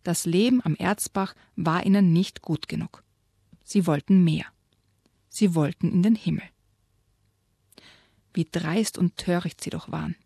Das 0.03 0.25
Leben 0.25 0.65
am 0.65 0.75
Erzbach 0.77 1.35
war 1.57 1.85
ihnen 1.85 2.13
nicht 2.13 2.43
gut 2.43 2.69
genug. 2.69 3.03
Sie 3.65 3.87
wollten 3.87 4.25
mehr. 4.25 4.47
Sie 5.29 5.55
wollten 5.55 5.93
in 5.93 6.03
den 6.03 6.15
Himmel. 6.15 6.45
Wie 8.33 8.49
dreist 8.51 8.99
und 8.99 9.17
töricht 9.17 9.63
sie 9.63 9.71
doch 9.71 9.91
waren. 9.91 10.17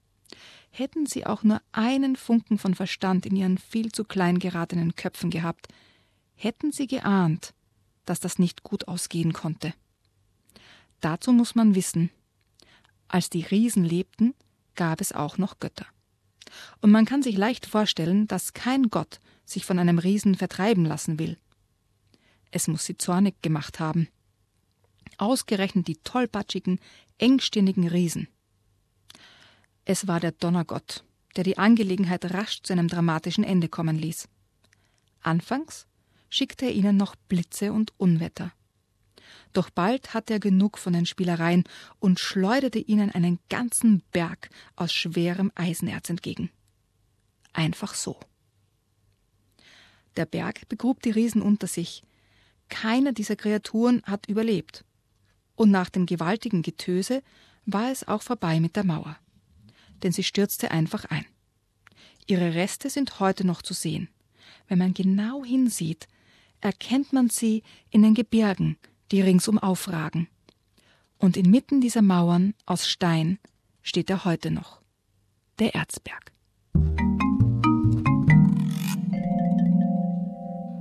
Hätten 0.71 1.07
sie 1.07 1.27
auch 1.27 1.43
nur 1.43 1.61
einen 1.73 2.17
Funken 2.17 2.59
von 2.59 2.75
Verstand 2.75 3.27
in 3.27 3.37
ihren 3.37 3.59
viel 3.59 3.93
zu 3.93 4.05
klein 4.05 4.39
geratenen 4.39 4.95
Köpfen 4.95 5.31
gehabt, 5.31 5.69
hätten 6.35 6.73
sie 6.73 6.87
geahnt, 6.87 7.55
dass 8.05 8.21
das 8.21 8.39
nicht 8.39 8.63
gut 8.63 8.89
ausgehen 8.89 9.33
konnte. 9.33 9.75
Dazu 11.01 11.33
muss 11.33 11.55
man 11.55 11.75
wissen, 11.75 12.11
als 13.09 13.29
die 13.29 13.43
Riesen 13.43 13.85
lebten, 13.85 14.35
gab 14.75 15.01
es 15.01 15.13
auch 15.13 15.37
noch 15.37 15.59
Götter. 15.59 15.87
Und 16.81 16.91
man 16.91 17.05
kann 17.05 17.23
sich 17.23 17.37
leicht 17.37 17.67
vorstellen, 17.67 18.27
dass 18.27 18.53
kein 18.53 18.91
Gott 18.91 19.21
sich 19.45 19.65
von 19.65 19.79
einem 19.79 19.99
Riesen 19.99 20.35
vertreiben 20.35 20.85
lassen 20.85 21.19
will. 21.19 21.39
Es 22.51 22.69
muss 22.69 22.85
sie 22.85 22.97
zornig 22.97 23.41
gemacht 23.43 23.81
haben. 23.81 24.09
Ausgerechnet 25.19 25.89
die 25.89 25.97
tollpatschigen, 25.97 26.81
engstirnigen 27.19 27.89
Riesen. 27.89 28.29
Es 29.85 30.07
war 30.07 30.21
der 30.21 30.33
Donnergott, 30.33 31.05
der 31.37 31.45
die 31.45 31.59
Angelegenheit 31.59 32.33
rasch 32.33 32.63
zu 32.63 32.73
einem 32.73 32.89
dramatischen 32.89 33.45
Ende 33.45 33.69
kommen 33.69 33.97
ließ. 33.97 34.29
Anfangs 35.23 35.87
schickte 36.29 36.67
er 36.67 36.73
ihnen 36.73 36.97
noch 36.97 37.17
Blitze 37.29 37.73
und 37.73 37.93
Unwetter. 37.99 38.53
Doch 39.53 39.71
bald 39.71 40.15
hatte 40.15 40.35
er 40.35 40.41
genug 40.41 40.79
von 40.79 40.93
den 40.93 41.07
Spielereien 41.07 41.65
und 41.99 42.21
schleuderte 42.21 42.79
ihnen 42.79 43.11
einen 43.11 43.39
ganzen 43.51 44.03
Berg 44.13 44.49
aus 44.77 44.93
schwerem 44.93 45.53
Eisenerz 45.55 46.09
entgegen. 46.09 46.51
Einfach 47.53 47.95
so. 47.95 48.19
Der 50.17 50.27
Berg 50.27 50.69
begrub 50.69 51.03
die 51.03 51.11
Riesen 51.11 51.43
unter 51.43 51.67
sich. 51.67 52.03
Keine 52.69 53.13
dieser 53.13 53.37
Kreaturen 53.37 54.03
hat 54.05 54.27
überlebt. 54.27 54.85
Und 55.55 55.71
nach 55.71 55.91
dem 55.91 56.07
gewaltigen 56.07 56.63
Getöse 56.63 57.23
war 57.67 57.91
es 57.91 58.09
auch 58.09 58.23
vorbei 58.23 58.59
mit 58.61 58.77
der 58.77 58.85
Mauer. 58.85 59.19
Denn 60.03 60.13
sie 60.13 60.25
stürzte 60.25 60.71
einfach 60.71 61.05
ein. 61.05 61.27
Ihre 62.27 62.55
Reste 62.55 62.89
sind 62.89 63.21
heute 63.21 63.47
noch 63.47 63.63
zu 63.63 63.75
sehen. 63.75 64.09
Wenn 64.69 64.79
man 64.79 64.95
genau 64.95 65.45
hinsieht, 65.45 66.09
erkennt 66.61 67.13
man 67.13 67.29
sie 67.29 67.63
in 67.91 68.03
den 68.03 68.15
Gebirgen, 68.15 68.79
die 69.13 69.21
ringsum 69.21 69.59
aufragen. 69.59 70.27
Und 71.19 71.37
inmitten 71.37 71.81
dieser 71.81 72.03
Mauern 72.03 72.55
aus 72.67 72.89
Stein 72.89 73.39
steht 73.83 74.11
er 74.11 74.25
heute 74.25 74.51
noch, 74.51 74.81
der 75.59 75.75
Erzberg. 75.75 76.33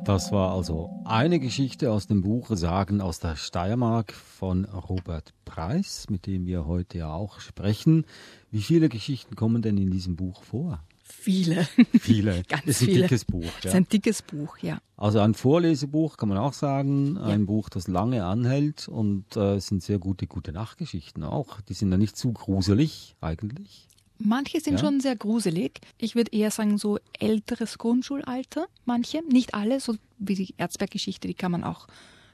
Das 0.04 0.32
war 0.32 0.52
also 0.52 0.90
eine 1.06 1.40
Geschichte 1.40 1.92
aus 1.92 2.08
dem 2.08 2.22
Buch 2.22 2.48
Sagen 2.50 3.02
aus 3.02 3.20
der 3.20 3.36
Steiermark 3.36 4.14
von 4.14 4.66
Robert 4.66 5.32
Preis, 5.46 6.08
mit 6.10 6.26
dem 6.26 6.48
wir 6.48 6.66
heute 6.66 6.98
ja 6.98 7.14
auch 7.14 7.40
sprechen. 7.40 8.06
Wie 8.50 8.64
viele 8.64 8.90
Geschichten 8.90 9.36
kommen 9.36 9.62
denn 9.62 9.78
in 9.78 9.92
diesem 9.92 10.16
Buch 10.16 10.42
vor? 10.42 10.84
Viele. 11.12 11.68
Viele. 12.00 12.44
Ganz 12.48 12.66
das 12.66 12.76
ist 12.76 12.82
ein 12.82 12.86
viele. 12.88 13.02
dickes 13.04 13.26
Buch. 13.26 13.44
Das 13.62 13.64
Ja. 13.64 13.70
ist 13.72 13.76
ein 13.76 13.88
dickes 13.90 14.22
Buch, 14.22 14.58
ja. 14.60 14.80
Also 14.98 15.20
ein 15.20 15.34
Vorlesebuch 15.34 16.18
kann 16.18 16.30
man 16.30 16.38
auch 16.38 16.54
sagen, 16.54 17.18
ein 17.18 17.46
Buch, 17.46 17.70
das 17.70 17.88
lange 17.88 18.26
anhält 18.26 18.88
und 18.88 19.36
äh, 19.36 19.60
sind 19.60 19.82
sehr 19.84 20.00
gute 20.00 20.28
gute 20.28 20.52
Nachtgeschichten 20.52 21.24
auch. 21.24 21.62
Die 21.62 21.74
sind 21.74 21.92
ja 21.92 21.98
nicht 21.98 22.16
zu 22.18 22.32
gruselig 22.34 23.16
eigentlich. 23.22 23.88
Manche 24.24 24.60
sind 24.60 24.74
Ja. 24.74 24.80
schon 24.80 25.00
sehr 25.00 25.16
gruselig. 25.16 25.80
Ich 25.98 26.16
würde 26.16 26.32
eher 26.32 26.52
sagen, 26.52 26.78
so 26.78 27.00
älteres 27.20 27.78
Grundschulalter, 27.80 28.68
manche. 28.86 29.22
Nicht 29.28 29.56
alle, 29.56 29.80
so 29.80 29.96
wie 30.20 30.36
die 30.36 30.54
Erzberg-Geschichte, 30.58 31.28
die 31.28 31.34
kann 31.34 31.52
man 31.52 31.64
auch 31.64 31.88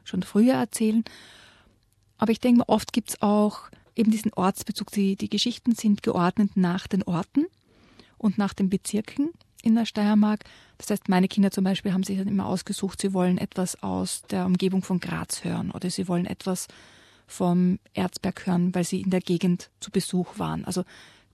schon 0.03 0.21
früher 0.23 0.55
erzählen. 0.55 1.05
Aber 2.17 2.31
ich 2.31 2.39
denke, 2.41 2.59
mal, 2.59 2.65
oft 2.67 2.91
gibt 2.91 3.09
es 3.11 3.21
auch 3.21 3.59
eben 3.95 4.11
diesen 4.11 4.33
Ortsbezug. 4.33 4.91
Die, 4.91 5.15
die 5.15 5.29
Geschichten 5.29 5.75
sind 5.75 6.03
geordnet 6.03 6.51
nach 6.55 6.87
den 6.87 7.03
Orten 7.03 7.45
und 8.17 8.37
nach 8.37 8.53
den 8.53 8.69
Bezirken 8.69 9.29
in 9.63 9.75
der 9.75 9.85
Steiermark. 9.85 10.43
Das 10.77 10.89
heißt, 10.89 11.09
meine 11.09 11.27
Kinder 11.27 11.51
zum 11.51 11.63
Beispiel 11.63 11.93
haben 11.93 12.03
sich 12.03 12.17
dann 12.17 12.27
immer 12.27 12.45
ausgesucht, 12.45 13.01
sie 13.01 13.13
wollen 13.13 13.37
etwas 13.37 13.81
aus 13.83 14.23
der 14.29 14.45
Umgebung 14.45 14.83
von 14.83 14.99
Graz 14.99 15.43
hören 15.43 15.71
oder 15.71 15.89
sie 15.89 16.07
wollen 16.07 16.25
etwas 16.25 16.67
vom 17.25 17.79
Erzberg 17.93 18.45
hören, 18.45 18.73
weil 18.73 18.85
sie 18.85 19.01
in 19.01 19.09
der 19.09 19.19
Gegend 19.19 19.69
zu 19.79 19.91
Besuch 19.91 20.39
waren. 20.39 20.63
Also 20.65 20.83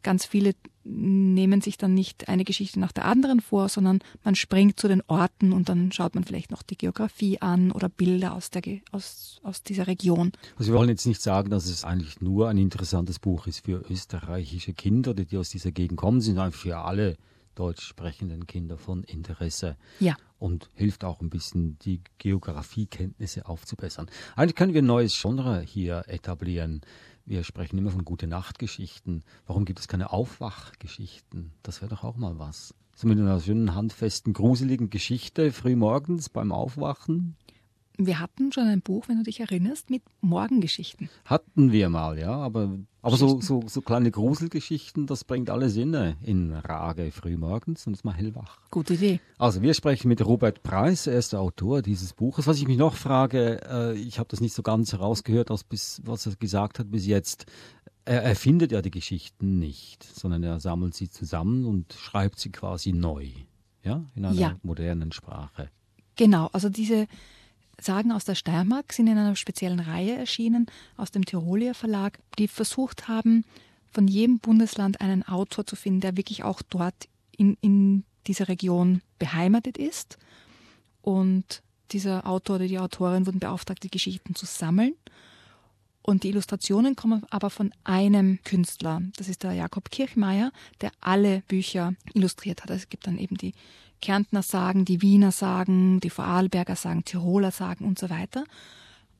ganz 0.03 0.25
viele 0.25 0.53
nehmen 0.85 1.61
sich 1.61 1.77
dann 1.77 1.93
nicht 1.93 2.27
eine 2.27 2.43
Geschichte 2.43 2.79
nach 2.79 2.91
der 2.91 3.05
anderen 3.05 3.39
vor, 3.39 3.69
sondern 3.69 3.99
man 4.23 4.35
springt 4.35 4.79
zu 4.79 4.87
den 4.87 5.01
Orten 5.07 5.53
und 5.53 5.69
dann 5.69 5.91
schaut 5.91 6.13
man 6.15 6.25
vielleicht 6.25 6.51
noch 6.51 6.61
die 6.61 6.77
Geografie 6.77 7.39
an 7.41 7.71
oder 7.71 7.87
Bilder 7.87 8.33
aus, 8.35 8.49
der, 8.49 8.61
aus, 8.91 9.39
aus 9.43 9.63
dieser 9.63 9.87
Region. 9.87 10.33
Also 10.57 10.71
wir 10.71 10.77
wollen 10.77 10.89
jetzt 10.89 11.05
nicht 11.05 11.21
sagen, 11.21 11.49
dass 11.49 11.67
es 11.67 11.85
eigentlich 11.85 12.19
nur 12.21 12.49
ein 12.49 12.57
interessantes 12.57 13.19
Buch 13.19 13.47
ist 13.47 13.65
für 13.65 13.83
österreichische 13.89 14.73
Kinder, 14.73 15.13
die 15.13 15.37
aus 15.37 15.49
dieser 15.49 15.71
Gegend 15.71 15.97
kommen, 15.97 16.19
sind 16.19 16.37
einfach 16.37 16.59
für 16.59 16.77
alle 16.77 17.15
deutsch 17.55 17.85
sprechenden 17.85 18.47
Kinder 18.47 18.77
von 18.77 19.03
Interesse. 19.03 19.77
Ja. 19.99 20.15
Und 20.39 20.69
hilft 20.73 21.05
auch 21.05 21.21
ein 21.21 21.29
bisschen, 21.29 21.77
die 21.79 22.01
Geografiekenntnisse 22.17 23.45
aufzubessern. 23.45 24.07
Eigentlich 24.35 24.55
können 24.55 24.73
wir 24.73 24.81
ein 24.81 24.87
neues 24.87 25.17
Genre 25.19 25.61
hier 25.61 26.03
etablieren. 26.07 26.81
Wir 27.25 27.43
sprechen 27.43 27.77
immer 27.77 27.91
von 27.91 28.03
gute 28.03 28.27
Nachtgeschichten. 28.27 29.23
Warum 29.47 29.63
gibt 29.63 29.79
es 29.79 29.87
keine 29.87 30.11
Aufwachgeschichten? 30.11 31.53
Das 31.63 31.81
wäre 31.81 31.89
doch 31.89 32.03
auch 32.03 32.17
mal 32.17 32.37
was. 32.37 32.73
So 32.95 33.07
mit 33.07 33.17
einer 33.17 33.39
schönen, 33.39 33.73
handfesten, 33.75 34.33
gruseligen 34.33 34.89
Geschichte 34.89 35.51
frühmorgens 35.53 36.27
beim 36.27 36.51
Aufwachen. 36.51 37.37
Wir 37.97 38.19
hatten 38.19 38.51
schon 38.51 38.63
ein 38.67 38.81
Buch, 38.81 39.07
wenn 39.07 39.17
du 39.17 39.23
dich 39.23 39.39
erinnerst, 39.39 39.91
mit 39.91 40.01
Morgengeschichten. 40.21 41.09
Hatten 41.25 41.71
wir 41.71 41.89
mal, 41.89 42.17
ja, 42.17 42.31
aber, 42.31 42.79
aber 43.03 43.17
so, 43.17 43.39
so, 43.39 43.63
so 43.67 43.81
kleine 43.81 44.09
Gruselgeschichten, 44.09 45.05
das 45.05 45.23
bringt 45.23 45.51
alle 45.51 45.69
Sinne 45.69 46.17
in 46.23 46.53
Rage 46.53 47.11
frühmorgens 47.11 47.85
und 47.85 47.93
ist 47.93 48.03
mal 48.03 48.13
hellwach. 48.15 48.59
Gute 48.71 48.95
Idee. 48.95 49.19
Also 49.37 49.61
wir 49.61 49.75
sprechen 49.75 50.07
mit 50.07 50.25
Robert 50.25 50.63
Preis, 50.63 51.05
er 51.05 51.19
ist 51.19 51.33
der 51.33 51.41
Autor 51.41 51.83
dieses 51.83 52.13
Buches. 52.13 52.47
Was 52.47 52.57
ich 52.57 52.67
mich 52.67 52.77
noch 52.79 52.95
frage, 52.95 53.61
äh, 53.69 53.93
ich 53.95 54.17
habe 54.17 54.27
das 54.29 54.41
nicht 54.41 54.55
so 54.55 54.63
ganz 54.63 54.91
herausgehört, 54.93 55.51
aus 55.51 55.63
bis, 55.63 56.01
was 56.03 56.25
er 56.25 56.35
gesagt 56.35 56.79
hat 56.79 56.89
bis 56.89 57.05
jetzt. 57.05 57.45
Er 58.05 58.23
erfindet 58.23 58.71
ja 58.71 58.81
die 58.81 58.91
Geschichten 58.91 59.59
nicht, 59.59 60.03
sondern 60.03 60.41
er 60.43 60.59
sammelt 60.59 60.95
sie 60.95 61.09
zusammen 61.09 61.65
und 61.65 61.93
schreibt 61.93 62.39
sie 62.39 62.51
quasi 62.51 62.91
neu, 62.91 63.29
ja, 63.83 64.03
in 64.15 64.25
einer 64.25 64.35
Ja. 64.35 64.55
modernen 64.63 65.11
Sprache. 65.11 65.69
Genau, 66.15 66.49
also 66.53 66.69
diese 66.69 67.07
Sagen 67.83 68.11
aus 68.11 68.25
der 68.25 68.35
Steiermark 68.35 68.93
sind 68.93 69.07
in 69.07 69.17
einer 69.17 69.35
speziellen 69.35 69.79
Reihe 69.79 70.15
erschienen 70.15 70.67
aus 70.95 71.11
dem 71.11 71.25
Tirolier 71.25 71.73
Verlag, 71.73 72.19
die 72.39 72.47
versucht 72.47 73.07
haben, 73.07 73.43
von 73.91 74.07
jedem 74.07 74.39
Bundesland 74.39 75.01
einen 75.01 75.23
Autor 75.23 75.65
zu 75.65 75.75
finden, 75.75 75.99
der 75.99 76.17
wirklich 76.17 76.43
auch 76.43 76.61
dort 76.61 77.09
in, 77.37 77.57
in 77.61 78.05
dieser 78.25 78.47
Region 78.47 79.01
beheimatet 79.19 79.77
ist. 79.77 80.17
Und 81.01 81.61
dieser 81.91 82.25
Autor 82.25 82.55
oder 82.55 82.67
die 82.67 82.79
Autorin 82.79 83.25
wurden 83.25 83.39
beauftragt, 83.39 83.83
die 83.83 83.91
Geschichten 83.91 84.33
zu 84.33 84.45
sammeln. 84.45 84.95
Und 86.03 86.23
die 86.23 86.29
Illustrationen 86.29 86.97
kommen 86.97 87.23
aber 87.29 87.49
von 87.49 87.73
einem 87.85 88.39
Künstler. 88.43 89.01
Das 89.15 89.29
ist 89.29 89.43
der 89.43 89.53
Jakob 89.53 89.89
Kirchmeier, 89.89 90.51
der 90.81 90.91
alle 90.99 91.41
Bücher 91.47 91.95
illustriert 92.13 92.61
hat. 92.61 92.69
Also 92.69 92.83
es 92.83 92.89
gibt 92.89 93.07
dann 93.07 93.17
eben 93.17 93.37
die 93.37 93.53
Kärntner 94.01 94.43
Sagen, 94.43 94.83
die 94.83 95.01
Wiener 95.01 95.31
Sagen, 95.31 96.01
die 96.01 96.09
Vorarlberger 96.09 96.75
Sagen, 96.75 97.05
Tiroler 97.05 97.51
Sagen 97.51 97.85
und 97.85 97.97
so 97.97 98.09
weiter. 98.09 98.43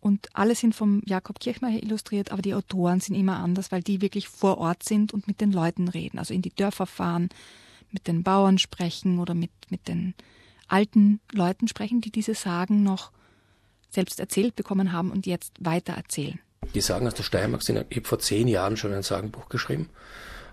Und 0.02 0.28
alle 0.34 0.56
sind 0.56 0.75
vom 0.75 1.02
Jakob 1.06 1.40
Kirchmeier 1.40 1.82
illustriert, 1.82 2.34
aber 2.34 2.42
die 2.42 2.54
Autoren 2.54 3.00
sind 3.00 3.16
immer 3.16 3.38
anders, 3.38 3.72
weil 3.72 3.82
die 3.82 4.02
wirklich 4.02 4.28
vor 4.28 4.58
Ort 4.58 4.84
sind 4.84 5.13
und 5.13 5.25
mit 5.25 5.40
den 5.40 5.54
Leuten 5.54 5.88
reden. 5.88 6.20
Also 6.20 6.34
in 6.34 6.42
die 6.42 6.54
Dörfer 6.54 6.86
fahren, 6.86 7.30
mit 7.92 8.08
den 8.08 8.24
Bauern 8.24 8.58
sprechen 8.58 9.20
oder 9.20 9.34
mit, 9.34 9.52
mit 9.70 9.88
den 9.88 10.16
alten 10.68 11.22
Leuten 11.32 11.70
sprechen, 11.70 12.02
die 12.02 12.12
diese 12.12 12.36
Sagen 12.36 12.84
noch 12.84 13.12
selbst 13.90 14.20
erzählt 14.20 14.58
bekommen 14.58 14.92
haben 14.92 15.12
und 15.12 15.25
jetzt 15.25 15.54
weiter 15.62 15.94
erzählen. 15.94 16.40
Die 16.74 16.82
Sagen 16.82 17.08
aus 17.08 17.13
der 17.13 17.24
Steiermark 17.24 17.62
sind, 17.62 17.86
ich 17.89 17.98
habe 17.98 18.08
vor 18.08 18.20
zehn 18.20 18.48
Jahren 18.48 18.77
schon 18.77 18.93
ein 18.93 19.03
Sagenbuch 19.03 19.50
geschrieben, 19.50 19.89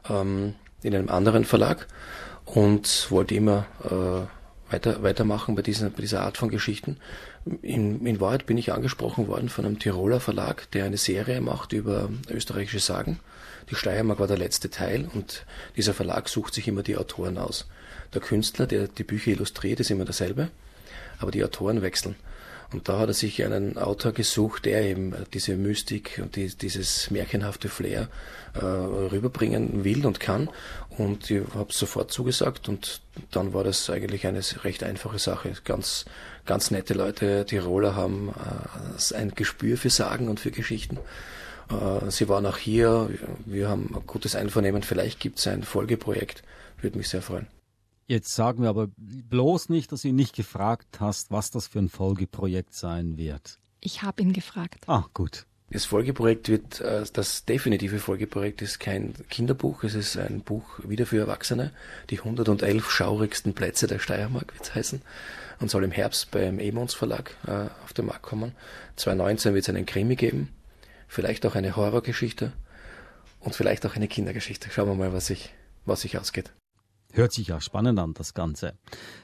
ähm, 0.09 0.55
in 0.83 0.95
einem 0.95 1.09
anderen 1.09 1.45
Verlag 1.45 1.87
und 2.45 3.11
wollte 3.11 3.35
immer 3.35 3.67
äh, 3.85 4.73
weiter, 4.73 5.03
weitermachen 5.03 5.55
bei 5.55 5.63
dieser, 5.63 5.91
bei 5.91 6.01
dieser 6.01 6.23
Art 6.23 6.37
von 6.37 6.49
Geschichten. 6.49 6.99
In, 7.63 8.05
in 8.07 8.21
Wahrheit 8.21 8.47
bin 8.47 8.59
ich 8.59 8.73
angesprochen 8.73 9.29
worden 9.29 9.49
von 9.49 9.65
einem 9.65 9.79
Tiroler 9.79 10.21
Verlag, 10.21 10.71
der 10.73 10.85
eine 10.85 10.97
Serie 10.97 11.41
macht 11.41 11.73
über 11.73 12.09
österreichische 12.29 12.81
Sagen. 12.81 13.21
Die 13.71 13.75
Steiermark 13.75 14.19
war 14.19 14.27
der 14.27 14.39
letzte 14.39 14.71
Teil 14.71 15.09
und 15.15 15.45
dieser 15.77 15.95
Verlag 15.95 16.29
sucht 16.29 16.55
sich 16.55 16.67
immer 16.69 16.83
die 16.83 16.97
Autoren 16.97 17.39
aus. 17.39 17.69
Der 18.15 18.21
Künstler, 18.21 18.67
der 18.67 18.89
die 18.89 19.05
Bücher 19.05 19.31
illustriert, 19.31 19.81
ist 19.81 19.91
immer 19.91 20.05
derselbe, 20.05 20.51
aber 21.19 21.31
die 21.31 21.45
Autoren 21.45 21.83
wechseln. 21.83 22.17
Und 22.73 22.89
da 22.89 22.99
hat 22.99 23.09
er 23.09 23.15
sich 23.15 23.45
einen 23.45 23.79
Autor 23.79 24.13
gesucht, 24.13 24.65
der 24.65 24.83
eben 24.83 25.15
diese 25.33 25.57
Mystik 25.57 26.21
und 26.23 26.37
die, 26.37 26.47
dieses 26.47 27.11
märchenhafte 27.11 27.69
Flair 27.69 28.09
äh, 28.55 28.65
rüberbringen 28.65 29.83
will 29.83 30.07
und 30.07 30.21
kann. 30.21 30.49
Und 30.97 31.31
ich 31.31 31.43
habe 31.55 31.73
sofort 31.73 32.13
zugesagt 32.13 32.69
und 32.69 33.01
dann 33.33 33.55
war 33.55 33.65
das 33.65 33.91
eigentlich 33.91 34.27
eine 34.27 34.41
recht 34.63 34.85
einfache 34.85 35.19
Sache. 35.19 35.53
Ganz, 35.65 36.05
ganz 36.47 36.71
nette 36.71 36.95
Leute, 36.95 37.45
Tiroler 37.45 37.97
haben 37.97 38.29
äh, 38.29 39.15
ein 39.15 39.33
Gespür 39.35 39.77
für 39.77 39.91
Sagen 39.91 40.29
und 40.29 40.39
für 40.39 40.53
Geschichten. 40.53 40.99
Äh, 41.71 42.11
sie 42.11 42.29
waren 42.29 42.47
auch 42.47 42.59
hier, 42.59 43.11
wir 43.47 43.69
haben 43.69 43.93
ein 43.95 44.07
gutes 44.07 44.37
Einvernehmen, 44.37 44.83
vielleicht 44.83 45.19
gibt 45.19 45.41
es 45.41 45.47
ein 45.49 45.65
Folgeprojekt, 45.65 46.43
würde 46.81 46.99
mich 46.99 47.09
sehr 47.09 47.23
freuen. 47.23 47.47
Jetzt 48.11 48.35
sagen 48.35 48.65
wir 48.65 48.71
aber 48.71 48.89
bloß 48.97 49.69
nicht, 49.69 49.93
dass 49.93 50.03
du 50.03 50.09
ihn 50.09 50.17
nicht 50.17 50.35
gefragt 50.35 50.99
hast, 50.99 51.31
was 51.31 51.53
das 51.53 51.69
für 51.69 51.79
ein 51.79 51.89
Folgeprojekt 51.89 52.75
sein 52.75 53.17
wird. 53.17 53.61
Ich 53.81 54.03
habe 54.03 54.23
ihn 54.23 54.33
gefragt. 54.33 54.83
Ah, 54.89 55.05
gut. 55.15 55.47
Das 55.71 55.85
Folgeprojekt 55.85 56.49
wird, 56.49 56.81
äh, 56.81 57.05
das 57.13 57.45
definitive 57.45 58.01
Folgeprojekt 58.01 58.63
ist 58.63 58.81
kein 58.81 59.15
Kinderbuch, 59.29 59.85
es 59.85 59.95
ist 59.95 60.17
ein 60.17 60.41
Buch 60.41 60.81
wieder 60.83 61.07
für 61.07 61.19
Erwachsene. 61.19 61.71
Die 62.11 62.19
111 62.19 62.91
schaurigsten 62.91 63.55
Plätze 63.55 63.87
der 63.87 64.01
Steiermark 64.01 64.55
wird 64.55 64.65
es 64.65 64.75
heißen 64.75 65.03
und 65.61 65.71
soll 65.71 65.85
im 65.85 65.93
Herbst 65.93 66.33
beim 66.33 66.59
Emons 66.59 66.95
Verlag 66.95 67.37
äh, 67.47 67.69
auf 67.85 67.93
den 67.93 68.07
Markt 68.07 68.23
kommen. 68.23 68.57
2019 68.97 69.55
wird 69.55 69.63
es 69.63 69.69
einen 69.69 69.87
Krimi 69.87 70.17
geben, 70.17 70.49
vielleicht 71.07 71.47
auch 71.47 71.55
eine 71.55 71.77
Horrorgeschichte 71.77 72.53
und 73.39 73.55
vielleicht 73.55 73.87
auch 73.87 73.95
eine 73.95 74.09
Kindergeschichte. 74.09 74.69
Schauen 74.73 74.89
wir 74.89 74.97
mal, 74.97 75.13
was 75.13 75.27
sich, 75.27 75.55
was 75.85 76.01
sich 76.01 76.19
ausgeht. 76.19 76.51
Hört 77.13 77.33
sich 77.33 77.49
ja 77.49 77.61
spannend 77.61 77.99
an, 77.99 78.15
das 78.15 78.35
Ganze. 78.35 78.75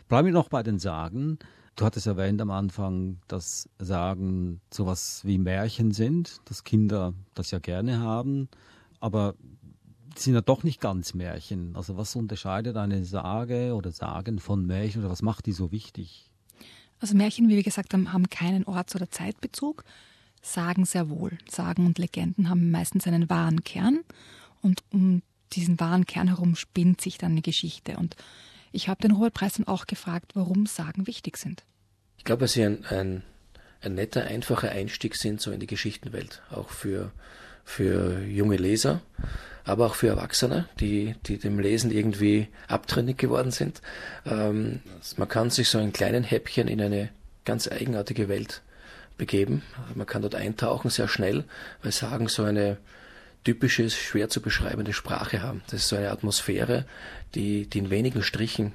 Bleiben 0.08 0.26
wir 0.26 0.32
noch 0.32 0.48
bei 0.48 0.62
den 0.62 0.78
Sagen. 0.78 1.38
Du 1.76 1.84
hattest 1.84 2.06
erwähnt 2.06 2.40
am 2.40 2.50
Anfang, 2.50 3.18
dass 3.28 3.68
Sagen 3.78 4.60
sowas 4.72 5.20
wie 5.24 5.38
Märchen 5.38 5.92
sind, 5.92 6.40
dass 6.46 6.64
Kinder 6.64 7.12
das 7.34 7.50
ja 7.50 7.58
gerne 7.58 8.00
haben, 8.00 8.48
aber 8.98 9.34
sind 10.16 10.34
ja 10.34 10.40
doch 10.40 10.62
nicht 10.62 10.80
ganz 10.80 11.14
Märchen. 11.14 11.76
Also 11.76 11.96
was 11.96 12.16
unterscheidet 12.16 12.76
eine 12.76 13.04
Sage 13.04 13.74
oder 13.74 13.92
Sagen 13.92 14.38
von 14.38 14.64
Märchen 14.64 15.02
oder 15.02 15.10
was 15.10 15.22
macht 15.22 15.46
die 15.46 15.52
so 15.52 15.70
wichtig? 15.70 16.30
Also 16.98 17.14
Märchen, 17.14 17.48
wie 17.48 17.56
wir 17.56 17.62
gesagt 17.62 17.92
haben, 17.92 18.12
haben 18.12 18.30
keinen 18.30 18.64
Orts- 18.64 18.96
oder 18.96 19.10
Zeitbezug. 19.10 19.84
Sagen 20.40 20.86
sehr 20.86 21.10
wohl. 21.10 21.36
Sagen 21.48 21.84
und 21.84 21.98
Legenden 21.98 22.48
haben 22.48 22.70
meistens 22.70 23.06
einen 23.06 23.28
wahren 23.28 23.64
Kern 23.64 24.00
und 24.62 24.82
um 24.90 25.22
diesen 25.52 25.80
wahren 25.80 26.06
Kern 26.06 26.28
herum 26.28 26.56
spinnt 26.56 27.00
sich 27.00 27.18
dann 27.18 27.32
eine 27.32 27.42
Geschichte. 27.42 27.96
Und 27.96 28.16
ich 28.72 28.88
habe 28.88 29.00
den 29.00 29.12
Robert 29.12 29.34
Preis 29.34 29.54
dann 29.54 29.68
auch 29.68 29.86
gefragt, 29.86 30.32
warum 30.34 30.66
Sagen 30.66 31.06
wichtig 31.06 31.36
sind. 31.36 31.64
Ich 32.18 32.24
glaube, 32.24 32.40
dass 32.40 32.52
sie 32.52 32.64
ein, 32.64 32.84
ein, 32.86 33.22
ein 33.80 33.94
netter, 33.94 34.24
einfacher 34.24 34.70
Einstieg 34.70 35.16
sind 35.16 35.40
so 35.40 35.50
in 35.52 35.60
die 35.60 35.66
Geschichtenwelt, 35.66 36.42
auch 36.50 36.70
für, 36.70 37.12
für 37.64 38.20
junge 38.24 38.56
Leser, 38.56 39.00
aber 39.64 39.86
auch 39.86 39.94
für 39.94 40.08
Erwachsene, 40.08 40.68
die, 40.80 41.14
die 41.26 41.38
dem 41.38 41.58
Lesen 41.58 41.90
irgendwie 41.90 42.48
abtrünnig 42.68 43.16
geworden 43.16 43.50
sind. 43.50 43.80
Ähm, 44.24 44.80
man 45.16 45.28
kann 45.28 45.50
sich 45.50 45.68
so 45.68 45.78
in 45.78 45.92
kleinen 45.92 46.24
Häppchen 46.24 46.68
in 46.68 46.80
eine 46.80 47.10
ganz 47.44 47.68
eigenartige 47.68 48.28
Welt 48.28 48.62
begeben. 49.16 49.62
Man 49.94 50.06
kann 50.06 50.22
dort 50.22 50.34
eintauchen 50.34 50.90
sehr 50.90 51.08
schnell, 51.08 51.44
weil 51.82 51.92
Sagen 51.92 52.28
so 52.28 52.44
eine 52.44 52.78
typische, 53.46 53.88
schwer 53.90 54.28
zu 54.28 54.42
beschreibende 54.42 54.92
Sprache 54.92 55.40
haben. 55.40 55.62
Das 55.66 55.82
ist 55.82 55.88
so 55.88 55.94
eine 55.94 56.10
Atmosphäre, 56.10 56.84
die, 57.36 57.66
die 57.66 57.78
in 57.78 57.90
wenigen 57.90 58.24
Strichen 58.24 58.72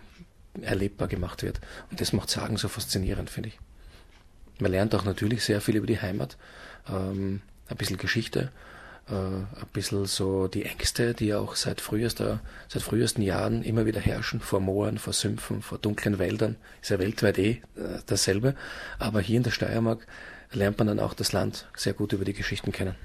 erlebbar 0.61 1.09
gemacht 1.09 1.43
wird. 1.43 1.59
Und 1.89 1.99
das 1.99 2.13
macht 2.13 2.29
Sagen 2.29 2.55
so 2.55 2.69
faszinierend, 2.69 3.29
finde 3.29 3.49
ich. 3.49 3.59
Man 4.59 4.71
lernt 4.71 4.95
auch 4.95 5.03
natürlich 5.03 5.43
sehr 5.43 5.59
viel 5.59 5.75
über 5.75 5.87
die 5.87 5.99
Heimat, 5.99 6.37
ähm, 6.87 7.41
ein 7.67 7.75
bisschen 7.75 7.97
Geschichte, 7.97 8.51
äh, 9.09 9.13
ein 9.13 9.67
bisschen 9.73 10.05
so 10.05 10.47
die 10.47 10.63
Ängste, 10.63 11.13
die 11.13 11.33
auch 11.33 11.57
seit, 11.57 11.81
frühester, 11.81 12.39
seit 12.69 12.81
frühesten 12.81 13.23
Jahren 13.23 13.63
immer 13.63 13.85
wieder 13.85 13.99
herrschen, 13.99 14.39
vor 14.39 14.61
Mooren, 14.61 14.99
vor 14.99 15.11
Sümpfen, 15.11 15.61
vor 15.61 15.79
dunklen 15.79 16.17
Wäldern. 16.17 16.55
Ist 16.81 16.91
ja 16.91 16.99
weltweit 16.99 17.37
eh 17.39 17.49
äh, 17.75 17.99
dasselbe. 18.05 18.55
Aber 18.99 19.19
hier 19.19 19.35
in 19.35 19.43
der 19.43 19.51
Steiermark 19.51 20.07
lernt 20.53 20.77
man 20.77 20.87
dann 20.87 21.01
auch 21.01 21.13
das 21.13 21.33
Land 21.33 21.67
sehr 21.75 21.93
gut 21.93 22.13
über 22.13 22.23
die 22.23 22.33
Geschichten 22.33 22.71
kennen. 22.71 22.95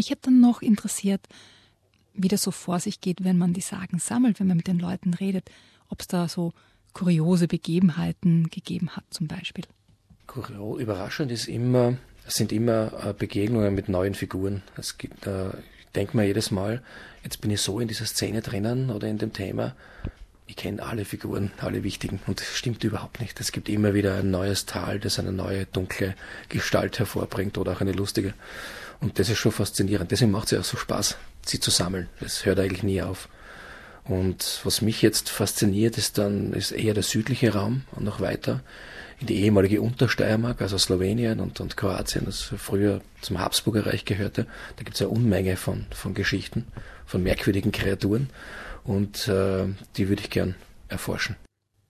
Mich 0.00 0.10
hat 0.10 0.26
dann 0.26 0.40
noch 0.40 0.62
interessiert, 0.62 1.20
wie 2.14 2.28
das 2.28 2.40
so 2.40 2.52
vor 2.52 2.80
sich 2.80 3.02
geht, 3.02 3.22
wenn 3.22 3.36
man 3.36 3.52
die 3.52 3.60
Sagen 3.60 3.98
sammelt, 3.98 4.40
wenn 4.40 4.46
man 4.46 4.56
mit 4.56 4.66
den 4.66 4.78
Leuten 4.78 5.12
redet, 5.12 5.50
ob 5.90 6.00
es 6.00 6.06
da 6.06 6.26
so 6.26 6.54
kuriose 6.94 7.48
Begebenheiten 7.48 8.48
gegeben 8.48 8.96
hat 8.96 9.04
zum 9.10 9.28
Beispiel. 9.28 9.66
Überraschend 10.78 11.30
ist 11.30 11.48
immer, 11.48 11.98
es 12.26 12.36
sind 12.36 12.50
immer 12.50 12.92
äh, 13.04 13.12
Begegnungen 13.12 13.74
mit 13.74 13.90
neuen 13.90 14.14
Figuren. 14.14 14.62
Es 14.78 14.96
gibt, 14.96 15.26
äh, 15.26 15.50
ich 15.50 15.92
denke 15.94 16.16
mir 16.16 16.24
jedes 16.24 16.50
Mal, 16.50 16.82
jetzt 17.22 17.42
bin 17.42 17.50
ich 17.50 17.60
so 17.60 17.78
in 17.78 17.86
dieser 17.86 18.06
Szene 18.06 18.40
drinnen 18.40 18.88
oder 18.88 19.06
in 19.06 19.18
dem 19.18 19.34
Thema, 19.34 19.76
ich 20.46 20.56
kenne 20.56 20.82
alle 20.82 21.04
Figuren, 21.04 21.52
alle 21.58 21.84
wichtigen 21.84 22.20
und 22.26 22.40
das 22.40 22.56
stimmt 22.56 22.82
überhaupt 22.84 23.20
nicht. 23.20 23.38
Es 23.38 23.52
gibt 23.52 23.68
immer 23.68 23.92
wieder 23.92 24.14
ein 24.14 24.30
neues 24.30 24.64
Tal, 24.64 24.98
das 24.98 25.18
eine 25.18 25.30
neue 25.30 25.66
dunkle 25.66 26.14
Gestalt 26.48 26.98
hervorbringt 26.98 27.58
oder 27.58 27.72
auch 27.72 27.82
eine 27.82 27.92
lustige. 27.92 28.32
Und 29.00 29.18
das 29.18 29.28
ist 29.28 29.38
schon 29.38 29.52
faszinierend. 29.52 30.10
Deswegen 30.10 30.30
macht 30.30 30.46
es 30.46 30.50
ja 30.52 30.60
auch 30.60 30.64
so 30.64 30.76
Spaß, 30.76 31.16
sie 31.44 31.60
zu 31.60 31.70
sammeln. 31.70 32.08
Das 32.20 32.44
hört 32.44 32.60
eigentlich 32.60 32.82
nie 32.82 33.02
auf. 33.02 33.28
Und 34.04 34.60
was 34.64 34.82
mich 34.82 35.02
jetzt 35.02 35.28
fasziniert, 35.28 35.98
ist 35.98 36.18
dann 36.18 36.52
ist 36.52 36.72
eher 36.72 36.94
der 36.94 37.02
südliche 37.02 37.54
Raum 37.54 37.82
und 37.92 38.04
noch 38.04 38.20
weiter 38.20 38.62
in 39.20 39.26
die 39.26 39.42
ehemalige 39.42 39.82
Untersteiermark, 39.82 40.62
also 40.62 40.78
Slowenien 40.78 41.40
und, 41.40 41.60
und 41.60 41.76
Kroatien, 41.76 42.24
das 42.24 42.40
früher 42.40 43.02
zum 43.20 43.38
Habsburger 43.38 43.86
Reich 43.86 44.06
gehörte. 44.06 44.46
Da 44.76 44.82
gibt 44.82 44.96
es 44.96 45.02
eine 45.02 45.10
Unmenge 45.10 45.56
von, 45.56 45.86
von 45.90 46.14
Geschichten, 46.14 46.66
von 47.04 47.22
merkwürdigen 47.22 47.70
Kreaturen 47.70 48.30
und 48.82 49.28
äh, 49.28 49.66
die 49.96 50.08
würde 50.08 50.22
ich 50.22 50.30
gern 50.30 50.54
erforschen. 50.88 51.36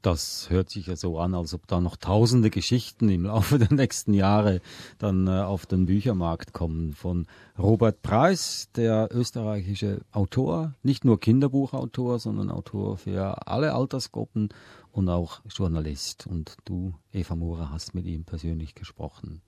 Das 0.02 0.48
hört 0.48 0.70
sich 0.70 0.86
ja 0.86 0.96
so 0.96 1.18
an, 1.18 1.34
als 1.34 1.52
ob 1.52 1.66
da 1.66 1.78
noch 1.78 1.96
tausende 1.96 2.48
Geschichten 2.48 3.10
im 3.10 3.24
Laufe 3.24 3.58
der 3.58 3.72
nächsten 3.72 4.14
Jahre 4.14 4.60
dann 4.98 5.26
äh, 5.26 5.42
auf 5.42 5.66
den 5.66 5.86
Büchermarkt 5.86 6.54
kommen. 6.54 6.94
Von 6.94 7.26
Robert 7.58 8.00
Preis, 8.00 8.68
der 8.76 9.08
österreichische 9.12 10.00
Autor, 10.10 10.74
nicht 10.82 11.04
nur 11.04 11.20
Kinderbuchautor, 11.20 12.18
sondern 12.18 12.50
Autor 12.50 12.96
für 12.96 13.46
alle 13.46 13.74
Altersgruppen 13.74 14.48
und 14.90 15.08
auch 15.10 15.40
Journalist. 15.48 16.26
Und 16.26 16.56
du, 16.64 16.94
Eva 17.12 17.36
Mura, 17.36 17.70
hast 17.70 17.94
mit 17.94 18.06
ihm 18.06 18.24
persönlich 18.24 18.74
gesprochen. 18.74 19.42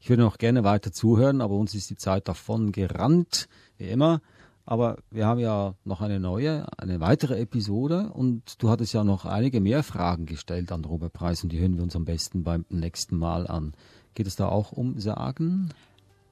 Ich 0.00 0.10
würde 0.10 0.22
noch 0.22 0.38
gerne 0.38 0.64
weiter 0.64 0.92
zuhören, 0.92 1.40
aber 1.40 1.54
uns 1.54 1.74
ist 1.74 1.90
die 1.90 1.96
Zeit 1.96 2.28
davon 2.28 2.72
gerannt, 2.72 3.48
wie 3.78 3.88
immer. 3.88 4.20
Aber 4.66 4.98
wir 5.12 5.26
haben 5.26 5.38
ja 5.38 5.74
noch 5.84 6.00
eine 6.00 6.18
neue, 6.18 6.66
eine 6.76 6.98
weitere 6.98 7.38
Episode 7.38 8.10
und 8.12 8.60
du 8.60 8.68
hattest 8.68 8.92
ja 8.92 9.04
noch 9.04 9.24
einige 9.24 9.60
mehr 9.60 9.84
Fragen 9.84 10.26
gestellt 10.26 10.72
an 10.72 10.84
Robert 10.84 11.12
Preis 11.12 11.44
und 11.44 11.52
die 11.52 11.60
hören 11.60 11.76
wir 11.76 11.84
uns 11.84 11.94
am 11.94 12.04
besten 12.04 12.42
beim 12.42 12.64
nächsten 12.68 13.16
Mal 13.16 13.46
an. 13.46 13.74
Geht 14.14 14.26
es 14.26 14.34
da 14.34 14.48
auch 14.48 14.72
um 14.72 14.98
Sagen? 14.98 15.70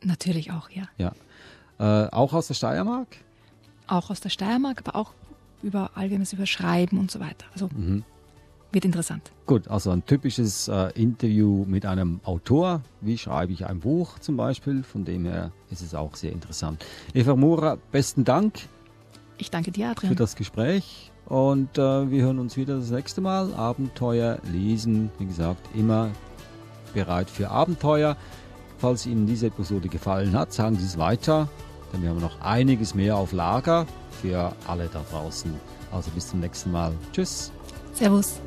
Natürlich 0.03 0.51
auch, 0.51 0.69
ja. 0.71 0.89
Ja. 0.99 1.13
Äh, 1.79 2.11
auch 2.11 2.33
aus 2.33 2.49
der 2.49 2.55
Steiermark? 2.55 3.09
Auch 3.87 4.11
aus 4.11 4.21
der 4.21 4.31
Steiermark, 4.31 4.83
aber 4.85 4.97
auch 4.99 5.13
über 5.63 5.93
allgemeines 5.95 6.33
Überschreiben 6.33 6.99
und 6.99 7.13
so 7.13 7.21
weiter. 7.21 7.47
Also 7.53 7.69
mhm 7.73 8.05
wird 8.75 8.85
interessant. 8.85 9.31
Gut, 9.47 9.69
also 9.69 9.91
ein 9.91 10.05
typisches 10.05 10.69
äh, 10.69 10.91
Interview 10.95 11.65
mit 11.67 11.87
einem 11.87 12.21
Autor. 12.25 12.83
Wie 13.01 13.17
schreibe 13.17 13.53
ich 13.53 13.67
ein 13.67 13.81
Buch 13.81 14.19
zum 14.19 14.37
Beispiel? 14.37 14.83
Von 14.83 15.05
dem 15.05 15.25
her 15.25 15.53
ist 15.71 15.83
es 15.83 15.95
auch 15.95 16.17
sehr 16.17 16.33
interessant. 16.33 16.85
Eva 17.15 17.37
Mura, 17.37 17.79
besten 17.93 18.25
Dank. 18.25 18.55
Ich 19.39 19.51
danke 19.51 19.71
dir, 19.71 19.91
Adrian. 19.91 20.13
Für 20.13 20.17
das 20.17 20.37
Gespräch. 20.37 21.11
Und 21.27 21.79
äh, 21.79 22.11
wir 22.11 22.23
hören 22.23 22.39
uns 22.39 22.57
wieder 22.57 22.77
das 22.77 22.91
nächste 22.91 23.21
Mal. 23.21 23.55
Abenteuer 23.55 24.39
lesen, 24.53 25.11
wie 25.19 25.27
gesagt, 25.27 25.67
immer 25.75 26.11
bereit 26.93 27.31
für 27.31 27.51
Abenteuer. 27.51 28.17
Falls 28.79 29.07
Ihnen 29.07 29.27
diese 29.27 29.47
Episode 29.47 29.89
gefallen 29.89 30.37
hat, 30.37 30.53
sagen 30.53 30.77
Sie 30.77 30.85
es 30.85 30.99
weiter, 30.99 31.49
denn 31.93 32.03
wir 32.03 32.11
haben 32.11 32.21
noch 32.21 32.41
einiges 32.43 32.95
mehr 32.95 33.17
auf 33.17 33.33
Lager 33.33 33.87
für 34.21 34.53
alle 34.67 34.89
da 34.93 35.03
draußen. 35.11 35.55
Also 35.93 36.11
bis 36.11 36.29
zum 36.29 36.41
nächsten 36.41 36.71
Mal. 36.73 36.93
Tschüss. 37.13 37.53
Servus. 37.93 38.41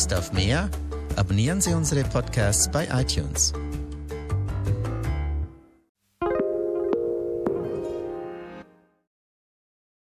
Lust 0.00 0.14
auf 0.14 0.32
mehr? 0.32 0.70
Abonnieren 1.16 1.60
Sie 1.60 1.74
unsere 1.74 2.04
Podcasts 2.04 2.70
bei 2.70 2.88
iTunes. 2.90 3.52